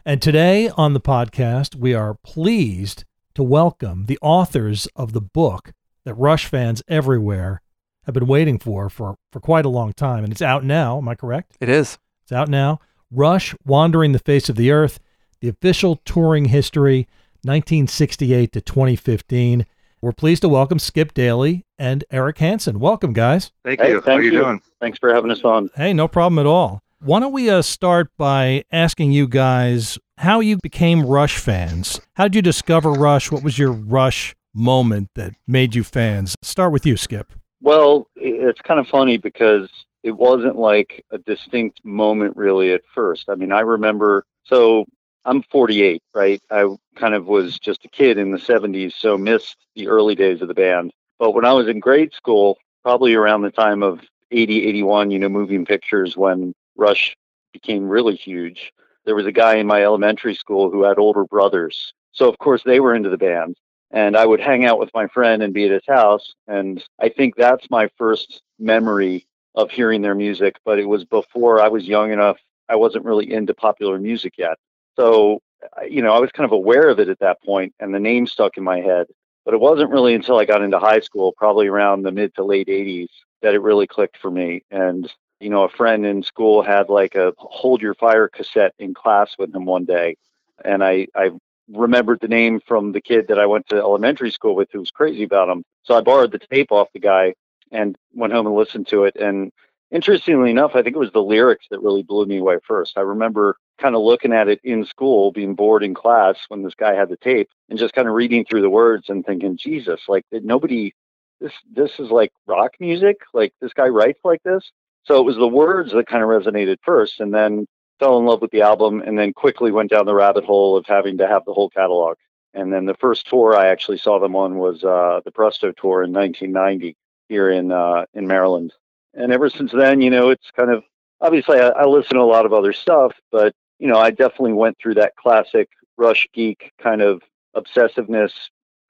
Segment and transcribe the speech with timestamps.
[0.06, 3.04] And today on the podcast, we are pleased
[3.36, 5.74] to welcome the authors of the book
[6.06, 7.62] that Rush fans everywhere
[8.06, 10.24] have been waiting for for, for quite a long time.
[10.24, 10.98] And it's out now.
[10.98, 11.56] Am I correct?
[11.60, 12.00] It is.
[12.24, 12.80] It's out now.
[13.12, 15.00] Rush Wandering the Face of the Earth,
[15.42, 17.08] the official touring history,
[17.44, 19.66] 1968 to 2015.
[20.02, 22.80] We're pleased to welcome Skip Daly and Eric Hansen.
[22.80, 23.52] Welcome, guys.
[23.64, 23.96] Thank Hey, you.
[23.96, 24.40] How thank are you, you.
[24.40, 24.62] doing?
[24.80, 25.70] Thanks for having us on.
[25.76, 26.82] Hey, no problem at all.
[27.00, 32.00] Why don't we uh, start by asking you guys how you became Rush fans?
[32.14, 33.32] How did you discover Rush?
[33.32, 36.36] What was your Rush moment that made you fans?
[36.44, 37.32] Start with you, Skip.
[37.62, 39.70] Well, it's kind of funny because
[40.04, 43.26] it wasn't like a distinct moment really at first.
[43.30, 44.86] I mean, I remember, so
[45.26, 46.42] I'm 48, right?
[46.50, 50.42] I kind of was just a kid in the 70s, so missed the early days
[50.42, 50.92] of the band.
[51.20, 55.20] But when I was in grade school, probably around the time of 80, 81, you
[55.20, 57.16] know, moving pictures when Rush
[57.54, 58.72] became really huge,
[59.06, 61.94] there was a guy in my elementary school who had older brothers.
[62.12, 63.58] So, of course, they were into the band.
[63.92, 66.34] and I would hang out with my friend and be at his house.
[66.48, 71.62] And I think that's my first memory of hearing their music, but it was before
[71.62, 72.38] I was young enough.
[72.70, 74.58] I wasn't really into popular music yet.
[74.96, 75.42] So,
[75.88, 78.28] you know, I was kind of aware of it at that point, and the name
[78.28, 79.08] stuck in my head.
[79.46, 82.44] But it wasn't really until I got into high school, probably around the mid to
[82.44, 83.10] late 80s,
[83.42, 84.64] that it really clicked for me.
[84.70, 88.94] And, you know, a friend in school had like a Hold Your Fire cassette in
[88.94, 90.18] class with him one day.
[90.64, 91.32] And I, I
[91.70, 94.92] remembered the name from the kid that I went to elementary school with who was
[94.92, 95.64] crazy about him.
[95.84, 97.34] So I borrowed the tape off the guy
[97.72, 99.16] and went home and listened to it.
[99.16, 99.52] And
[99.90, 102.98] interestingly enough, I think it was the lyrics that really blew me away first.
[102.98, 106.76] I remember kind of looking at it in school, being bored in class when this
[106.76, 110.02] guy had the tape and just kind of reading through the words and thinking, Jesus,
[110.08, 110.94] like nobody
[111.42, 113.18] this this is like rock music?
[113.34, 114.72] Like this guy writes like this?
[115.04, 117.66] So it was the words that kind of resonated first and then
[118.00, 120.86] fell in love with the album and then quickly went down the rabbit hole of
[120.86, 122.18] having to have the whole catalog.
[122.54, 126.04] And then the first tour I actually saw them on was uh, the Presto tour
[126.04, 126.96] in 1990
[127.30, 128.74] here in uh, in Maryland.
[129.14, 130.84] And ever since then, you know, it's kind of
[131.20, 134.54] obviously I, I listen to a lot of other stuff, but you know, I definitely
[134.54, 137.24] went through that classic Rush geek kind of
[137.56, 138.32] obsessiveness,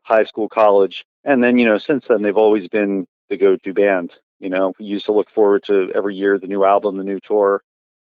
[0.03, 4.12] high school, college, and then you know, since then they've always been the go-to band.
[4.40, 7.22] You know, we used to look forward to every year the new album, the new
[7.25, 7.63] tour.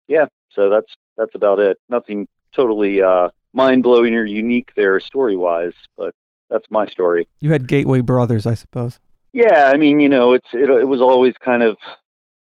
[0.06, 1.78] Yeah, so that's that's about it.
[1.88, 6.14] Nothing totally uh, mind-blowing or unique there story-wise, but
[6.50, 7.26] that's my story.
[7.40, 9.00] You had Gateway Brothers, I suppose.
[9.32, 11.78] Yeah, I mean, you know, it's it, it was always kind of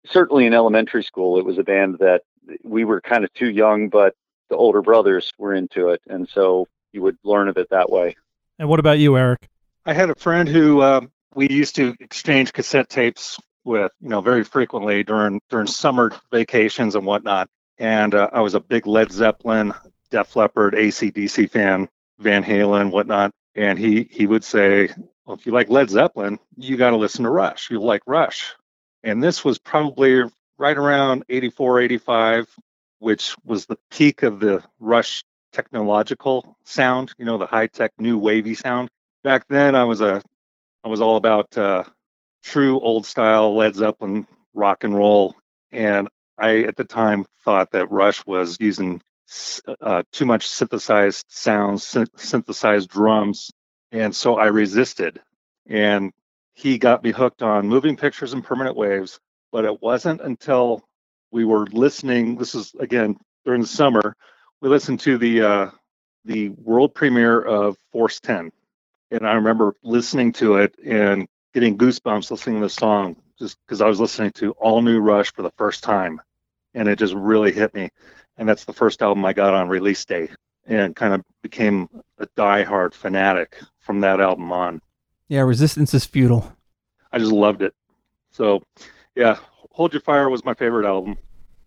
[0.05, 1.39] certainly in elementary school.
[1.39, 2.21] It was a band that
[2.63, 4.15] we were kind of too young, but
[4.49, 8.15] the older brothers were into it, and so you would learn of it that way.
[8.57, 9.47] And what about you, Eric?
[9.85, 14.21] I had a friend who um, we used to exchange cassette tapes with, you know,
[14.21, 17.49] very frequently during during summer vacations and whatnot.
[17.77, 19.73] And uh, I was a big Led Zeppelin,
[20.09, 21.87] Def Leppard, AC/DC fan,
[22.17, 23.31] Van Halen, whatnot.
[23.55, 24.89] And he he would say,
[25.25, 27.69] well, if you like Led Zeppelin, you got to listen to Rush.
[27.69, 28.53] You like Rush.
[29.03, 30.23] And this was probably
[30.59, 32.55] right around 84, 85,
[32.99, 38.17] which was the peak of the Rush technological sound, you know, the high tech new
[38.17, 38.89] wavy sound.
[39.23, 40.21] Back then I was a
[40.83, 41.83] I was all about uh,
[42.43, 45.35] true old style Led Zeppelin rock and roll
[45.71, 49.01] and I at the time thought that Rush was using
[49.81, 53.51] uh, too much synthesized sounds, syn- synthesized drums,
[53.91, 55.21] and so I resisted.
[55.67, 56.11] And
[56.53, 59.19] he got me hooked on moving pictures and permanent waves.
[59.51, 60.83] But it wasn't until
[61.31, 62.35] we were listening.
[62.37, 64.15] This is again during the summer.
[64.61, 65.71] We listened to the uh,
[66.25, 68.51] the world premiere of Force 10,
[69.11, 73.81] and I remember listening to it and getting goosebumps listening to the song just because
[73.81, 76.21] I was listening to all new Rush for the first time,
[76.73, 77.89] and it just really hit me.
[78.37, 80.29] And that's the first album I got on release day,
[80.67, 81.87] and kind of became
[82.19, 84.81] a diehard fanatic from that album on.
[85.27, 86.55] Yeah, Resistance is futile.
[87.11, 87.73] I just loved it.
[88.31, 88.61] So,
[89.19, 89.37] yeah,
[89.71, 91.17] Hold Your Fire was my favorite album.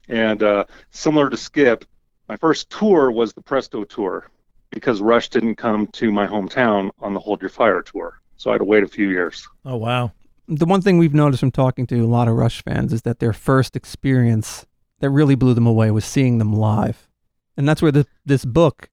[0.08, 1.84] And uh, similar to Skip,
[2.28, 4.30] my first tour was the Presto tour.
[4.70, 8.20] because Rush didn't come to my hometown on the Hold Your Fire tour.
[8.36, 9.46] So I had to wait a few years.
[9.64, 10.12] Oh wow.
[10.48, 13.20] The one thing we've noticed from talking to a lot of Rush fans is that
[13.20, 14.66] their first experience
[14.98, 17.08] that really blew them away was seeing them live.
[17.56, 18.88] And that's where the, this book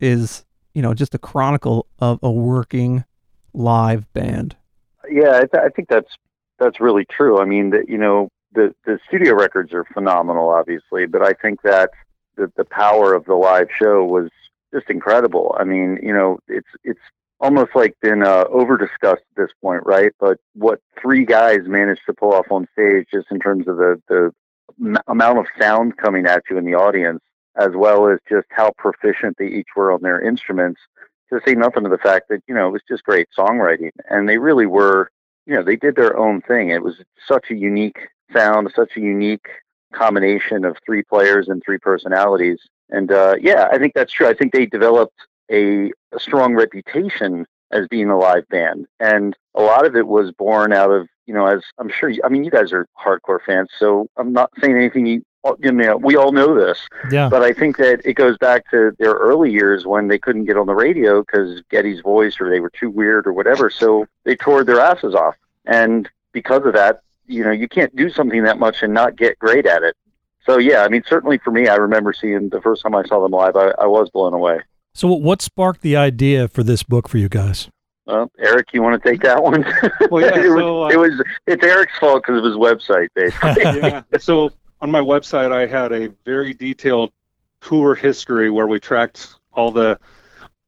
[0.00, 3.04] is, you know, just a chronicle of a working
[3.54, 4.56] live band.
[5.08, 6.12] Yeah, I, th- I think that's
[6.60, 7.40] that's really true.
[7.40, 11.62] I mean, that you know, the the studio records are phenomenal, obviously, but I think
[11.62, 11.90] that
[12.36, 14.30] the the power of the live show was
[14.72, 15.56] just incredible.
[15.58, 17.00] I mean, you know, it's it's
[17.40, 20.12] almost like been uh, over discussed at this point, right?
[20.20, 24.00] But what three guys managed to pull off on stage, just in terms of the
[24.08, 24.32] the
[24.80, 27.20] m- amount of sound coming at you in the audience,
[27.56, 30.80] as well as just how proficient they each were on their instruments.
[31.32, 34.28] To say nothing of the fact that you know it was just great songwriting, and
[34.28, 35.10] they really were.
[35.46, 36.70] You know, they did their own thing.
[36.70, 36.96] It was
[37.26, 37.98] such a unique
[38.32, 39.48] sound, such a unique
[39.92, 42.58] combination of three players and three personalities.
[42.90, 44.28] And uh, yeah, I think that's true.
[44.28, 45.16] I think they developed
[45.50, 50.32] a, a strong reputation as being a live band, and a lot of it was
[50.32, 52.08] born out of you know, as I'm sure.
[52.08, 55.22] You, I mean, you guys are hardcore fans, so I'm not saying anything you.
[55.58, 56.78] You know, we all know this,
[57.10, 57.30] Yeah.
[57.30, 60.58] but I think that it goes back to their early years when they couldn't get
[60.58, 63.70] on the radio because Geddy's voice or they were too weird or whatever.
[63.70, 68.10] So they toured their asses off, and because of that, you know, you can't do
[68.10, 69.96] something that much and not get great at it.
[70.44, 73.22] So yeah, I mean, certainly for me, I remember seeing the first time I saw
[73.22, 74.60] them live, I, I was blown away.
[74.92, 77.68] So what sparked the idea for this book for you guys?
[78.06, 79.64] Well, Eric, you want to take that one?
[80.10, 83.08] Well, yeah, it, was, so, uh, it was it's Eric's fault because of his website,
[83.14, 83.62] basically.
[83.80, 84.02] yeah.
[84.18, 87.10] So on my website, I had a very detailed
[87.60, 89.98] tour history where we tracked all the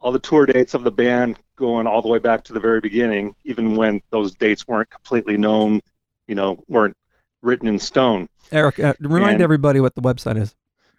[0.00, 2.80] all the tour dates of the band going all the way back to the very
[2.80, 5.80] beginning, even when those dates weren't completely known,
[6.26, 6.96] you know, weren't
[7.40, 8.28] written in stone.
[8.50, 10.56] Eric, uh, remind And- everybody what the website is.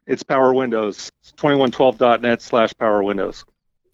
[0.07, 3.43] It's Power Windows, 2112.net slash Power Windows.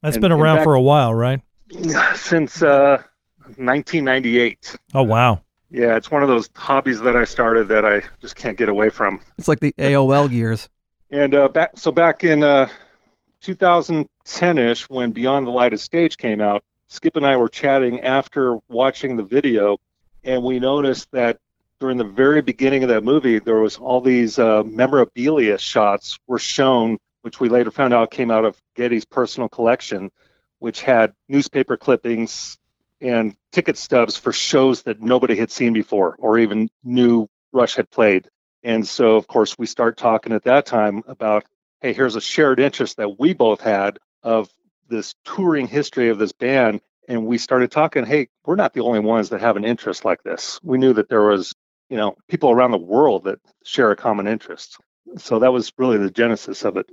[0.02, 1.42] That's And- been around fact- for a while, right?
[2.16, 3.02] Since uh,
[3.58, 4.76] 1998.
[4.94, 5.42] Oh wow.
[5.72, 8.90] Yeah, it's one of those hobbies that I started that I just can't get away
[8.90, 9.22] from.
[9.38, 10.68] It's like the AOL years.
[11.12, 12.70] And uh, back so back in uh,
[13.44, 19.16] 2010ish, when Beyond the Lighted Stage came out, Skip and I were chatting after watching
[19.16, 19.78] the video,
[20.24, 21.38] and we noticed that
[21.80, 26.40] during the very beginning of that movie, there was all these uh, memorabilia shots were
[26.40, 30.12] shown, which we later found out came out of Geddy's personal collection,
[30.60, 32.59] which had newspaper clippings
[33.02, 37.90] and ticket stubs for shows that nobody had seen before or even knew Rush had
[37.90, 38.28] played.
[38.64, 41.46] And so, of course, we start talking at that time about,
[41.82, 44.50] hey, here's a shared interest that we both had of
[44.90, 46.82] this touring history of this band.
[47.08, 50.22] And we started talking, hey, we're not the only ones that have an interest like
[50.24, 50.60] this.
[50.62, 51.54] We knew that there was,
[51.90, 54.78] you know, people around the world that share a common interest.
[55.18, 56.90] So that was really the genesis of it.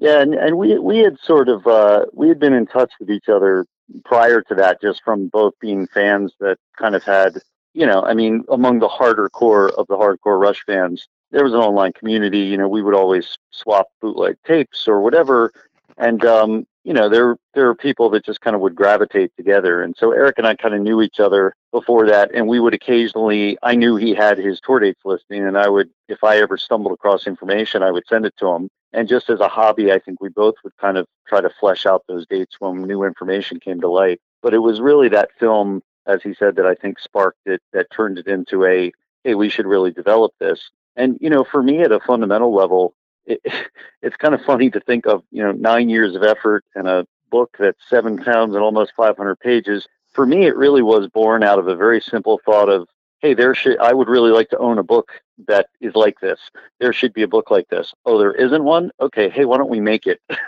[0.00, 3.10] Yeah, and, and we we had sort of uh, we had been in touch with
[3.10, 3.66] each other
[4.06, 7.38] prior to that, just from both being fans that kind of had,
[7.74, 11.52] you know, I mean, among the harder core of the hardcore Rush fans, there was
[11.52, 12.38] an online community.
[12.38, 15.52] You know, we would always swap bootleg tapes or whatever,
[15.98, 19.82] and um, you know, there there are people that just kind of would gravitate together.
[19.82, 22.72] And so Eric and I kind of knew each other before that, and we would
[22.72, 23.58] occasionally.
[23.62, 26.94] I knew he had his tour dates listing, and I would, if I ever stumbled
[26.94, 28.70] across information, I would send it to him.
[28.92, 31.86] And just as a hobby, I think we both would kind of try to flesh
[31.86, 34.20] out those dates when new information came to light.
[34.42, 37.90] But it was really that film, as he said, that I think sparked it, that
[37.92, 38.90] turned it into a,
[39.22, 40.70] hey, we should really develop this.
[40.96, 42.94] And, you know, for me at a fundamental level,
[43.26, 43.40] it,
[44.02, 47.06] it's kind of funny to think of, you know, nine years of effort and a
[47.30, 49.86] book that's seven pounds and almost 500 pages.
[50.12, 52.88] For me, it really was born out of a very simple thought of,
[53.20, 55.10] hey, there should, I would really like to own a book
[55.46, 56.40] that is like this.
[56.80, 57.92] There should be a book like this.
[58.04, 58.90] Oh, there isn't one?
[59.00, 60.20] Okay, hey, why don't we make it?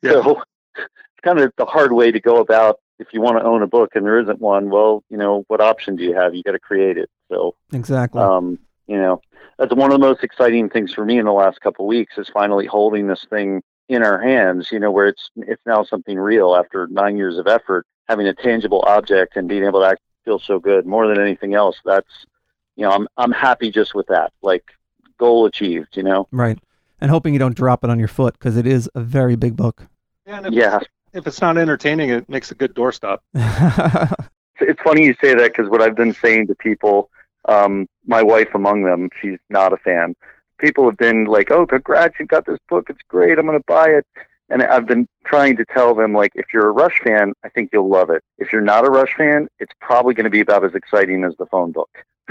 [0.00, 0.22] Yeah.
[0.22, 0.42] So
[0.74, 3.66] it's kind of the hard way to go about if you want to own a
[3.66, 6.34] book and there isn't one, well, you know, what option do you have?
[6.34, 7.10] You got to create it.
[7.30, 8.22] So, Exactly.
[8.22, 9.20] um, you know,
[9.58, 12.16] that's one of the most exciting things for me in the last couple of weeks
[12.16, 16.18] is finally holding this thing in our hands, you know, where it's it's now something
[16.18, 19.88] real after nine years of effort, having a tangible object and being able to
[20.26, 20.86] act, feel so good.
[20.86, 22.26] More than anything else, that's
[22.76, 24.32] you know, I'm I'm happy just with that.
[24.42, 24.64] Like
[25.18, 26.28] goal achieved, you know.
[26.30, 26.58] right.
[27.00, 29.54] And hoping you don't drop it on your foot because it is a very big
[29.54, 29.86] book.
[30.24, 30.78] And if, Yeah.
[31.12, 33.18] if it's not entertaining, it makes a good doorstop.
[34.58, 37.10] It's funny you say that because what I've been saying to people,
[37.46, 40.16] um, my wife among them, she's not a fan.
[40.58, 42.14] People have been like, "Oh, congrats!
[42.18, 42.86] You got this book.
[42.88, 43.38] It's great.
[43.38, 44.06] I'm going to buy it."
[44.48, 47.70] And I've been trying to tell them, like, if you're a Rush fan, I think
[47.72, 48.22] you'll love it.
[48.38, 51.34] If you're not a Rush fan, it's probably going to be about as exciting as
[51.38, 51.90] the phone book.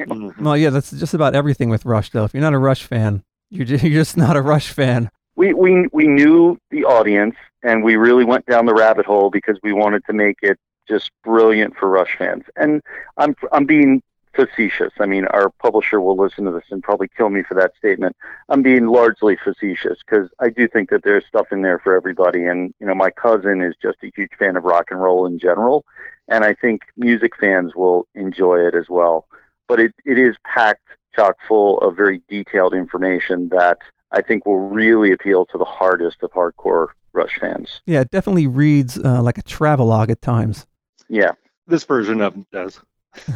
[0.00, 0.38] Mhm.
[0.40, 2.24] well, yeah, that's just about everything with Rush, though.
[2.24, 5.10] If you're not a Rush fan, you're just, you're just not a Rush fan.
[5.36, 9.58] we we we knew the audience and we really went down the rabbit hole because
[9.62, 10.58] we wanted to make it
[10.88, 12.44] just brilliant for Rush fans.
[12.56, 12.80] And
[13.18, 14.02] I'm I'm being
[14.36, 14.92] facetious.
[15.00, 18.14] I mean, our publisher will listen to this and probably kill me for that statement.
[18.48, 22.44] I'm being largely facetious because I do think that there's stuff in there for everybody.
[22.44, 25.38] And, you know, my cousin is just a huge fan of rock and roll in
[25.38, 25.84] general.
[26.28, 29.26] And I think music fans will enjoy it as well.
[29.66, 33.78] But it, it is packed chock full of very detailed information that
[34.12, 37.80] I think will really appeal to the hardest of hardcore Rush fans.
[37.86, 40.66] Yeah, it definitely reads uh, like a travelogue at times.
[41.08, 41.32] Yeah.
[41.66, 42.80] This version of it does.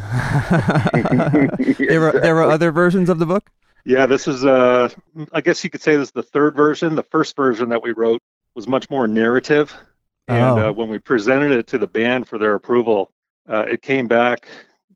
[0.91, 3.49] there were there were other versions of the book.
[3.85, 4.89] Yeah, this is uh
[5.31, 6.95] I guess you could say this is the third version.
[6.95, 8.21] The first version that we wrote
[8.55, 9.73] was much more narrative.
[10.27, 10.69] And Oh.
[10.69, 13.11] uh, when we presented it to the band for their approval,
[13.49, 14.47] uh, it came back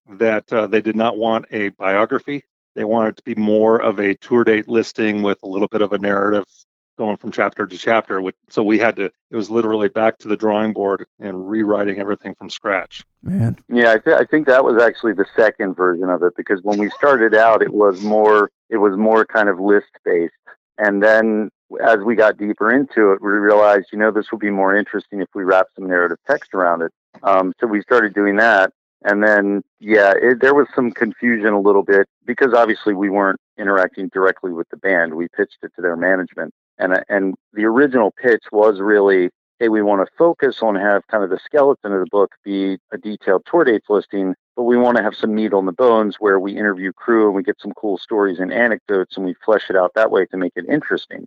[0.08, 2.44] that uh, they did not want a biography.
[2.76, 5.82] They wanted it to be more of a tour date listing with a little bit
[5.82, 6.46] of a narrative
[6.98, 8.22] going from chapter to chapter.
[8.22, 12.00] Which, so we had to, it was literally back to the drawing board and rewriting
[12.00, 13.04] everything from scratch.
[13.24, 16.62] Man, Yeah, I, th- I think that was actually the second version of it because
[16.64, 20.34] when we started out, it was more it was more kind of list based,
[20.78, 21.50] and then
[21.84, 25.22] as we got deeper into it, we realized you know this would be more interesting
[25.22, 26.92] if we wrap some narrative text around it.
[27.24, 28.72] Um, so we started doing that,
[29.04, 33.40] and then yeah, it, there was some confusion a little bit because obviously we weren't
[33.58, 35.14] interacting directly with the band.
[35.14, 39.30] We pitched it to their management, and uh, and the original pitch was really
[39.60, 42.78] hey, we want to focus on have kind of the skeleton of the book be
[42.92, 46.18] a detailed tour dates listing, but we want to have some meat on the bones
[46.20, 49.70] where we interview crew and we get some cool stories and anecdotes and we flesh
[49.70, 51.26] it out that way to make it interesting.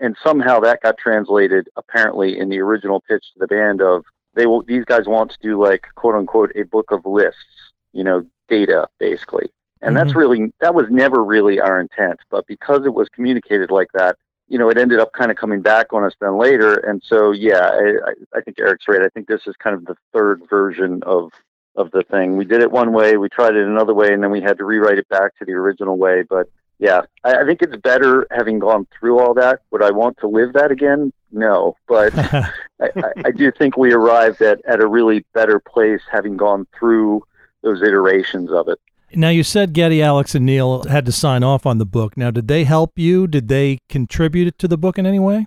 [0.00, 4.46] And somehow that got translated apparently in the original pitch to the band of they
[4.46, 8.24] will these guys want to do like quote unquote a book of lists, you know,
[8.48, 9.50] data basically.
[9.82, 13.88] And that's really that was never really our intent, but because it was communicated like
[13.92, 14.16] that,
[14.48, 16.74] you know, it ended up kind of coming back on us then later.
[16.74, 19.02] And so, yeah, I, I, think Eric's right.
[19.02, 21.32] I think this is kind of the third version of
[21.74, 22.36] of the thing.
[22.36, 24.64] We did it one way, we tried it another way, and then we had to
[24.64, 26.22] rewrite it back to the original way.
[26.22, 26.48] But
[26.78, 29.60] yeah, I, I think it's better having gone through all that.
[29.70, 31.12] Would I want to live that again?
[31.32, 32.50] No, but I,
[32.80, 37.24] I, I do think we arrived at, at a really better place having gone through
[37.62, 38.78] those iterations of it.
[39.16, 42.16] Now you said Geddy, Alex, and Neil had to sign off on the book.
[42.18, 43.26] Now, did they help you?
[43.26, 45.46] Did they contribute to the book in any way?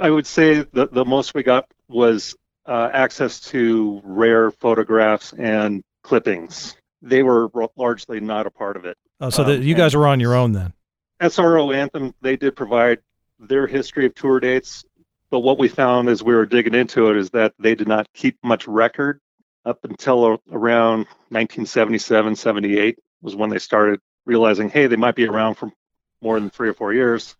[0.00, 2.34] I would say the, the most we got was
[2.66, 6.76] uh, access to rare photographs and clippings.
[7.02, 8.96] They were r- largely not a part of it.
[9.20, 10.72] Oh, so Um, you guys were on your own then.
[11.20, 12.98] SRO Anthem, they did provide
[13.38, 14.84] their history of tour dates,
[15.30, 18.08] but what we found as we were digging into it is that they did not
[18.14, 19.20] keep much record
[19.64, 25.54] up until around 1977, 78 was when they started realizing, hey, they might be around
[25.54, 25.70] for
[26.20, 27.36] more than three or four years.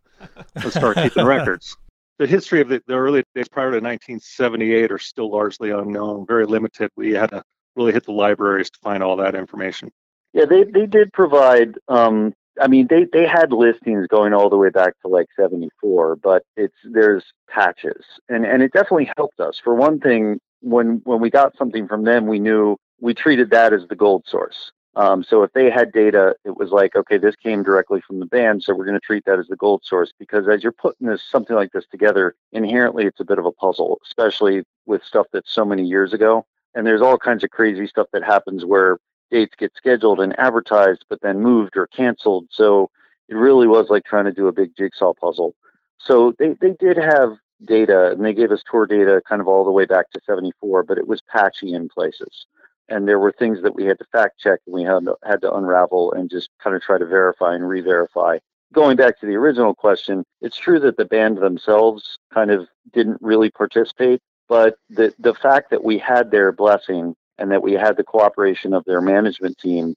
[0.57, 1.76] Let's start keeping records.
[2.19, 6.47] The history of the, the early days prior to 1978 are still largely unknown, very
[6.47, 6.90] limited.
[6.97, 7.43] We had to
[7.75, 9.90] really hit the libraries to find all that information.
[10.33, 11.76] Yeah, they they did provide.
[11.88, 16.16] Um, I mean, they they had listings going all the way back to like '74,
[16.16, 19.61] but it's there's patches, and and it definitely helped us.
[19.62, 23.73] For one thing, when when we got something from them, we knew we treated that
[23.73, 24.73] as the gold source.
[24.97, 28.26] Um, so if they had data, it was like, okay, this came directly from the
[28.26, 30.12] band, so we're going to treat that as the gold source.
[30.18, 33.52] Because as you're putting this something like this together, inherently it's a bit of a
[33.52, 36.47] puzzle, especially with stuff that's so many years ago.
[36.75, 38.99] And there's all kinds of crazy stuff that happens where
[39.30, 42.47] dates get scheduled and advertised, but then moved or canceled.
[42.50, 42.90] So
[43.28, 45.54] it really was like trying to do a big jigsaw puzzle.
[45.99, 49.64] So they, they did have data and they gave us tour data kind of all
[49.64, 52.46] the way back to 74, but it was patchy in places.
[52.88, 55.40] And there were things that we had to fact check and we had to, had
[55.42, 58.38] to unravel and just kind of try to verify and re verify.
[58.73, 63.18] Going back to the original question, it's true that the band themselves kind of didn't
[63.23, 67.96] really participate, but the, the fact that we had their blessing and that we had
[67.96, 69.94] the cooperation of their management team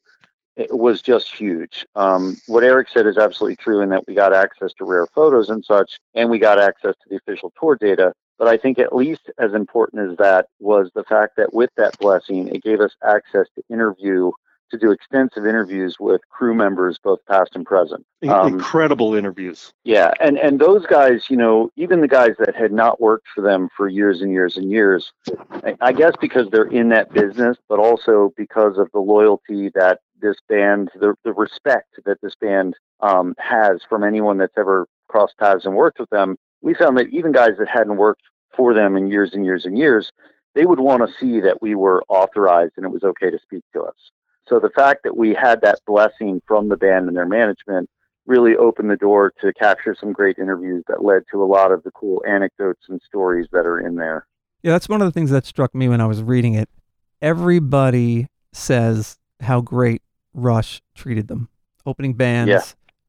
[0.71, 1.85] was just huge.
[1.95, 5.49] Um, what Eric said is absolutely true in that we got access to rare photos
[5.49, 8.13] and such, and we got access to the official tour data.
[8.39, 11.97] But I think at least as important as that was the fact that with that
[11.99, 14.31] blessing, it gave us access to interview,
[14.69, 18.05] to do extensive interviews with crew members, both past and present.
[18.27, 19.71] Um, Incredible interviews.
[19.85, 23.41] yeah, and and those guys, you know, even the guys that had not worked for
[23.41, 25.13] them for years and years and years,
[25.63, 29.99] I, I guess because they're in that business, but also because of the loyalty that
[30.21, 35.37] this band, the the respect that this band um, has from anyone that's ever crossed
[35.37, 38.23] paths and worked with them, we found that even guys that hadn't worked
[38.55, 40.11] for them in years and years and years,
[40.55, 43.63] they would want to see that we were authorized and it was okay to speak
[43.73, 44.11] to us.
[44.47, 47.89] So the fact that we had that blessing from the band and their management
[48.25, 51.83] really opened the door to capture some great interviews that led to a lot of
[51.83, 54.27] the cool anecdotes and stories that are in there.
[54.63, 56.69] Yeah, that's one of the things that struck me when I was reading it.
[57.21, 60.01] Everybody says how great
[60.37, 61.49] Rush treated them.
[61.85, 62.61] Opening bands Yeah.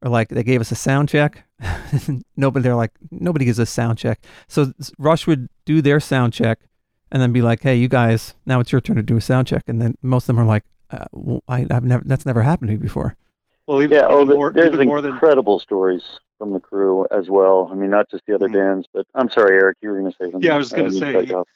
[0.09, 1.45] are like they gave us a sound check.
[2.37, 4.21] nobody they're like nobody gives us sound check.
[4.49, 6.59] So Rush would do their sound check
[7.13, 9.47] and then be like, "Hey, you guys, now it's your turn to do a sound
[9.47, 12.43] check." And then most of them are like, uh, well, I, "I've never that's never
[12.43, 13.15] happened to me before."
[13.67, 16.03] Well, even, Yeah, oh, even more, there's even more than incredible stories
[16.39, 17.69] from the crew as well.
[17.71, 18.55] I mean, not just the other Mhm.
[18.55, 20.43] bands, but I'm sorry, Eric, you were going to say something.
[20.43, 21.49] Yeah, I was gonna say, cut you off.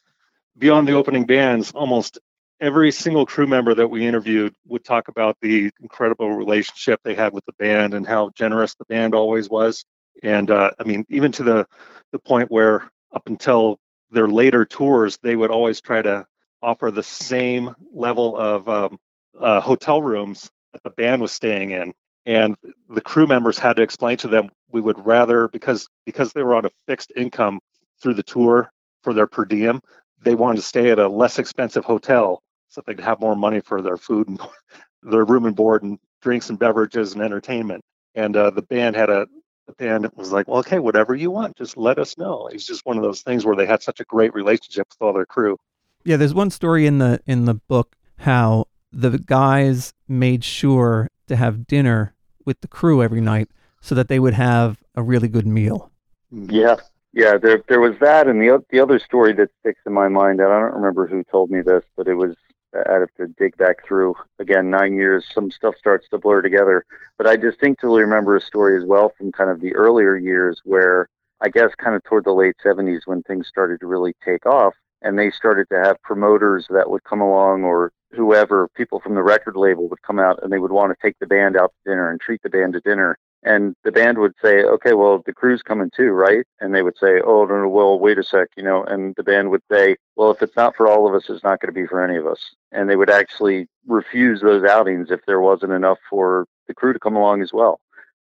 [0.58, 2.18] beyond the opening bands, almost
[2.62, 7.33] every single crew member that we interviewed would talk about the incredible relationship they had
[7.33, 9.85] with the band and how generous the band always was.
[10.23, 11.66] And uh, I mean, even to the
[12.12, 13.78] the point where up until
[14.12, 16.25] their later tours, they would always try to
[16.62, 18.99] offer the same level of um,
[19.38, 21.92] uh, hotel rooms that the band was staying in.
[22.26, 22.54] And
[22.88, 26.54] the crew members had to explain to them we would rather because because they were
[26.54, 27.59] on a fixed income
[28.00, 28.71] through the tour
[29.02, 29.81] for their per diem,
[30.23, 32.40] they wanted to stay at a less expensive hotel
[32.72, 34.40] so they could have more money for their food and
[35.02, 37.84] their room and board and drinks and beverages and entertainment.
[38.14, 39.26] And uh, the band had a
[39.66, 42.48] the band that was like, well, okay, whatever you want, just let us know.
[42.50, 45.12] It's just one of those things where they had such a great relationship with all
[45.12, 45.56] their crew.
[46.04, 51.36] Yeah, there's one story in the in the book how the guys made sure to
[51.36, 52.14] have dinner
[52.44, 53.48] with the crew every night
[53.80, 55.90] so that they would have a really good meal.
[56.30, 56.76] Yeah,
[57.12, 57.36] yeah.
[57.36, 60.40] There, there was that, and the the other story that sticks in my mind.
[60.40, 62.34] And I don't remember who told me this, but it was.
[62.74, 64.70] I'd have to dig back through again.
[64.70, 66.84] Nine years, some stuff starts to blur together.
[67.18, 71.08] But I distinctly remember a story as well from kind of the earlier years where
[71.40, 74.74] I guess kind of toward the late '70s when things started to really take off,
[75.02, 79.22] and they started to have promoters that would come along or whoever, people from the
[79.22, 81.90] record label would come out and they would want to take the band out to
[81.90, 83.18] dinner and treat the band to dinner.
[83.44, 86.46] And the band would say, okay, well, the crew's coming too, right?
[86.61, 89.25] And they would say, oh, no, no, well, wait a sec, you know, and the
[89.25, 91.80] band would say, well, if it's not for all of us, it's not going to
[91.80, 92.38] be for any of us.
[92.70, 97.00] And they would actually refuse those outings if there wasn't enough for the crew to
[97.00, 97.81] come along as well.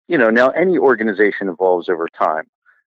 [0.09, 2.47] You know, now any organization evolves over time,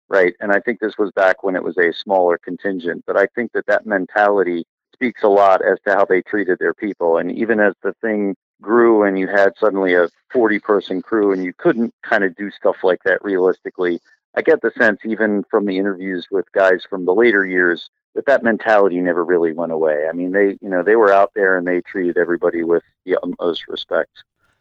[0.08, 0.34] right?
[0.40, 3.52] And I think this was back when it was a smaller contingent, but I think
[3.52, 7.18] that that mentality speaks a lot as to how they treated their people.
[7.18, 11.44] And even as the thing grew and you had suddenly a 40 person crew and
[11.44, 14.00] you couldn't kind of do stuff like that realistically,
[14.36, 18.26] I get the sense, even from the interviews with guys from the later years, that
[18.26, 20.06] that mentality never really went away.
[20.08, 23.16] I mean, they, you know, they were out there and they treated everybody with the
[23.16, 24.10] utmost respect.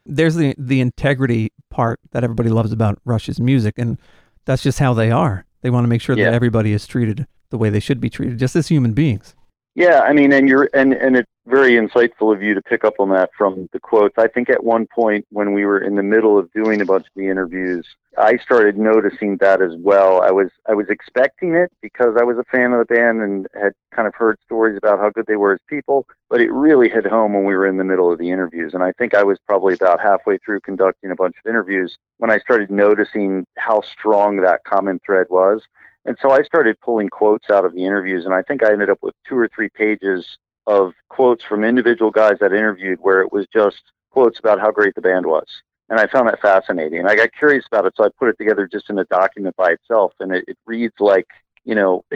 [0.06, 3.98] There's the the integrity part that everybody loves about Rush's music and
[4.46, 5.44] that's just how they are.
[5.60, 6.26] They want to make sure Yeah.
[6.26, 9.34] that everybody is treated the way they should be treated, just as human beings.
[9.78, 12.94] Yeah, I mean, and you're and and it's very insightful of you to pick up
[12.98, 14.18] on that from the quotes.
[14.18, 17.06] I think at one point when we were in the middle of doing a bunch
[17.06, 17.86] of the interviews,
[18.18, 20.20] I started noticing that as well.
[20.20, 23.46] I was I was expecting it because I was a fan of the band and
[23.54, 26.88] had kind of heard stories about how good they were as people, but it really
[26.88, 28.74] hit home when we were in the middle of the interviews.
[28.74, 32.32] And I think I was probably about halfway through conducting a bunch of interviews when
[32.32, 35.62] I started noticing how strong that common thread was.
[36.08, 38.88] And so I started pulling quotes out of the interviews, and I think I ended
[38.88, 43.30] up with two or three pages of quotes from individual guys that interviewed where it
[43.30, 45.44] was just quotes about how great the band was.
[45.90, 47.00] And I found that fascinating.
[47.00, 49.54] And I got curious about it, so I put it together just in a document
[49.56, 50.14] by itself.
[50.18, 51.26] And it, it reads like,
[51.64, 52.06] you know,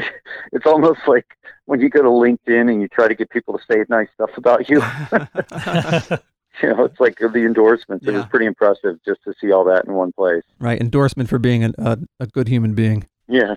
[0.52, 1.26] it's almost like
[1.66, 4.30] when you go to LinkedIn and you try to get people to say nice stuff
[4.38, 4.76] about you.
[6.62, 8.06] you know, it's like the endorsements.
[8.06, 8.12] Yeah.
[8.12, 10.44] It was pretty impressive just to see all that in one place.
[10.58, 10.80] Right?
[10.80, 13.06] Endorsement for being a, a, a good human being.
[13.28, 13.54] Yeah.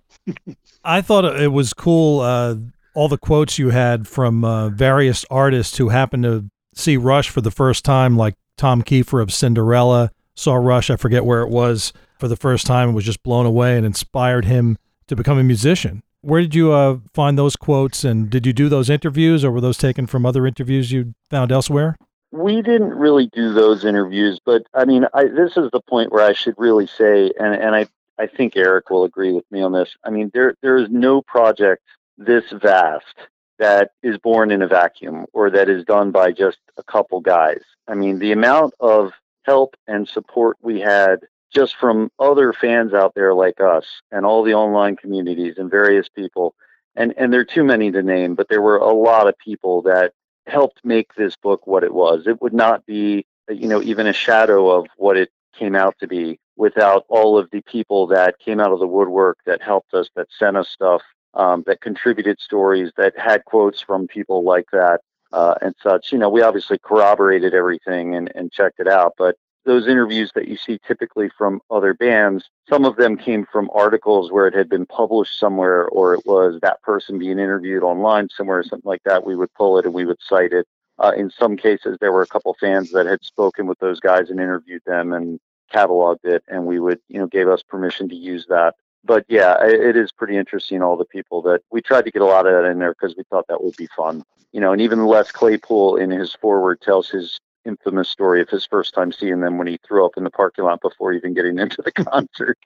[0.84, 2.22] I thought it was cool.
[2.22, 2.56] Uh,
[2.94, 7.42] all the quotes you had from uh, various artists who happened to see Rush for
[7.42, 10.90] the first time, like Tom Kiefer of Cinderella saw Rush.
[10.90, 13.86] I forget where it was for the first time and was just blown away and
[13.86, 16.02] inspired him to become a musician.
[16.22, 19.62] Where did you uh, find those quotes, and did you do those interviews, or were
[19.62, 21.96] those taken from other interviews you found elsewhere?
[22.32, 26.24] We didn't really do those interviews, but I mean, I, this is the point where
[26.24, 29.72] I should really say, and, and I, I think Eric will agree with me on
[29.72, 29.96] this.
[30.04, 31.84] I mean, there there is no project
[32.18, 33.16] this vast
[33.60, 37.62] that is born in a vacuum or that is done by just a couple guys.
[37.88, 39.12] I mean, the amount of
[39.44, 41.20] help and support we had
[41.54, 46.10] just from other fans out there like us and all the online communities and various
[46.10, 46.54] people.
[46.96, 49.82] And, and there are too many to name, but there were a lot of people
[49.84, 50.14] that
[50.48, 52.28] helped make this book what it was.
[52.28, 56.08] It would not be, you know, even a shadow of what it came out to
[56.08, 60.10] be without all of the people that came out of the woodwork that helped us,
[60.16, 61.02] that sent us stuff,
[61.34, 65.02] um, that contributed stories, that had quotes from people like that
[65.34, 66.12] uh, and such.
[66.12, 70.48] You know, we obviously corroborated everything and, and checked it out, but those interviews that
[70.48, 74.70] you see typically from other bands, some of them came from articles where it had
[74.70, 79.02] been published somewhere, or it was that person being interviewed online somewhere, or something like
[79.06, 79.26] that.
[79.26, 80.68] We would pull it and we would cite it.
[81.00, 84.30] Uh, in some cases, there were a couple fans that had spoken with those guys
[84.30, 85.40] and interviewed them and
[85.74, 88.76] cataloged it, and we would, you know, gave us permission to use that.
[89.04, 90.82] But yeah, it is pretty interesting.
[90.82, 93.16] All the people that we tried to get a lot of that in there because
[93.16, 94.72] we thought that would be fun, you know.
[94.72, 99.12] And even Les Claypool in his forward tells his infamous story of his first time
[99.12, 101.92] seeing them when he threw up in the parking lot before even getting into the
[101.92, 102.58] concert.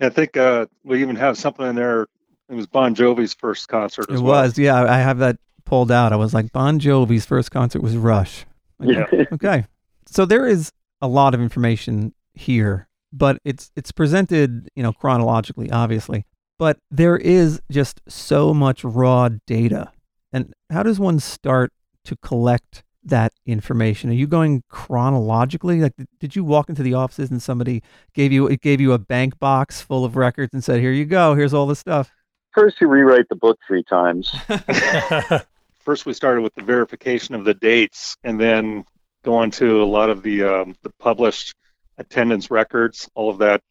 [0.00, 2.06] I think uh, we even have something in there.
[2.48, 4.06] It was Bon Jovi's first concert.
[4.10, 4.42] It well.
[4.42, 4.82] was, yeah.
[4.82, 6.12] I have that pulled out.
[6.12, 8.46] I was like, Bon Jovi's first concert was Rush.
[8.80, 9.06] yeah.
[9.32, 9.66] okay.
[10.12, 15.70] So there is a lot of information here, but it's it's presented, you know, chronologically,
[15.70, 16.24] obviously.
[16.58, 19.92] But there is just so much raw data.
[20.32, 21.72] And how does one start
[22.04, 24.10] to collect that information?
[24.10, 25.80] Are you going chronologically?
[25.80, 27.82] Like, did you walk into the offices and somebody
[28.14, 31.06] gave you it gave you a bank box full of records and said, "Here you
[31.06, 31.34] go.
[31.34, 32.10] Here's all the stuff."
[32.52, 34.34] First, you rewrite the book three times.
[35.80, 38.84] First, we started with the verification of the dates, and then
[39.22, 41.54] going to a lot of the um, the published
[41.98, 43.08] attendance records.
[43.14, 43.62] All of that,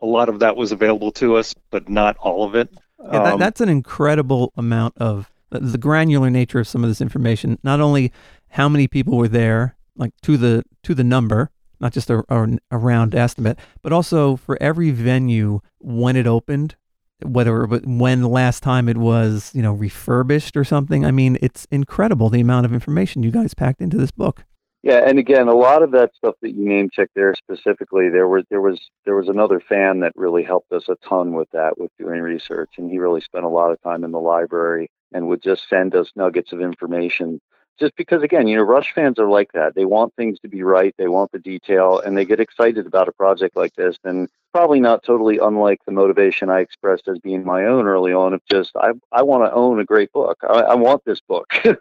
[0.00, 2.68] a lot of that was available to us, but not all of it.
[3.02, 7.00] Yeah, that, um, that's an incredible amount of the granular nature of some of this
[7.00, 7.58] information.
[7.62, 8.12] Not only
[8.48, 12.58] how many people were there, like to the to the number, not just a, a,
[12.70, 16.76] a round estimate, but also for every venue when it opened,
[17.22, 21.04] whether when the last time it was you know refurbished or something.
[21.04, 24.44] I mean, it's incredible the amount of information you guys packed into this book.
[24.84, 28.28] Yeah, and again, a lot of that stuff that you name checked there specifically, there
[28.28, 31.78] was there was there was another fan that really helped us a ton with that,
[31.78, 35.26] with doing research, and he really spent a lot of time in the library and
[35.26, 37.40] would just send us nuggets of information
[37.78, 39.74] just because again you know rush fans are like that.
[39.74, 40.94] They want things to be right.
[40.98, 44.80] They want the detail and they get excited about a project like this and probably
[44.80, 48.70] not totally unlike the motivation i expressed as being my own early on of just
[48.76, 50.38] i, I want to own a great book.
[50.48, 51.76] I, I want this book you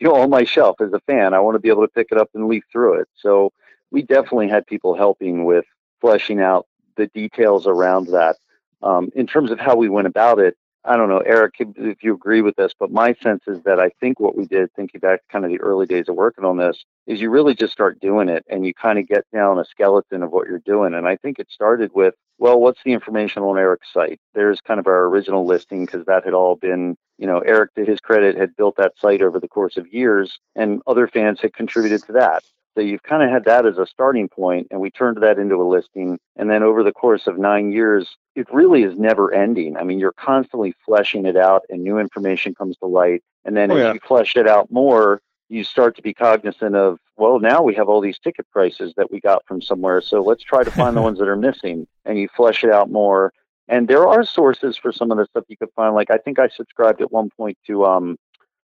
[0.00, 1.34] know on my shelf as a fan.
[1.34, 3.08] I want to be able to pick it up and leaf through it.
[3.16, 3.52] So
[3.90, 5.64] we definitely had people helping with
[6.00, 8.36] fleshing out the details around that.
[8.82, 12.12] Um, in terms of how we went about it I don't know, Eric, if you
[12.12, 15.20] agree with this, but my sense is that I think what we did, thinking back
[15.20, 18.00] to kind of the early days of working on this, is you really just start
[18.00, 20.94] doing it and you kind of get down a skeleton of what you're doing.
[20.94, 24.18] And I think it started with, well, what's the information on Eric's site?
[24.34, 27.84] There's kind of our original listing because that had all been, you know, Eric, to
[27.84, 31.52] his credit, had built that site over the course of years and other fans had
[31.54, 32.42] contributed to that.
[32.74, 35.56] So you've kind of had that as a starting point, and we turned that into
[35.56, 36.18] a listing.
[36.36, 39.76] And then over the course of nine years, it really is never ending.
[39.76, 43.22] I mean, you're constantly fleshing it out, and new information comes to light.
[43.44, 43.92] And then oh, as yeah.
[43.92, 47.90] you flesh it out more, you start to be cognizant of, well, now we have
[47.90, 50.00] all these ticket prices that we got from somewhere.
[50.00, 51.86] So let's try to find the ones that are missing.
[52.06, 53.32] And you flesh it out more.
[53.68, 55.94] And there are sources for some of the stuff you could find.
[55.94, 58.16] Like I think I subscribed at one point to um,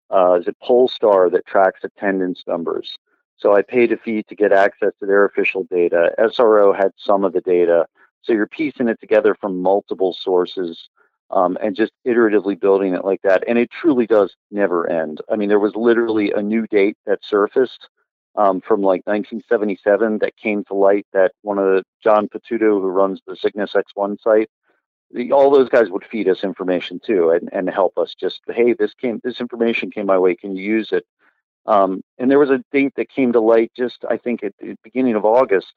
[0.09, 2.97] uh, is it Pollstar that tracks attendance numbers.
[3.37, 6.11] So I paid a fee to get access to their official data.
[6.19, 7.85] SRO had some of the data.
[8.21, 10.89] So you're piecing it together from multiple sources
[11.29, 13.43] um, and just iteratively building it like that.
[13.47, 15.21] And it truly does never end.
[15.29, 17.89] I mean, there was literally a new date that surfaced
[18.35, 22.87] um, from like 1977 that came to light that one of the John Patuto, who
[22.87, 24.49] runs the Cygnus X1 site,
[25.11, 28.73] the, all those guys would feed us information too and, and help us just, hey,
[28.73, 30.35] this came, this information came my way.
[30.35, 31.05] Can you use it?
[31.67, 34.75] Um, and there was a date that came to light just, I think, at the
[34.83, 35.73] beginning of August.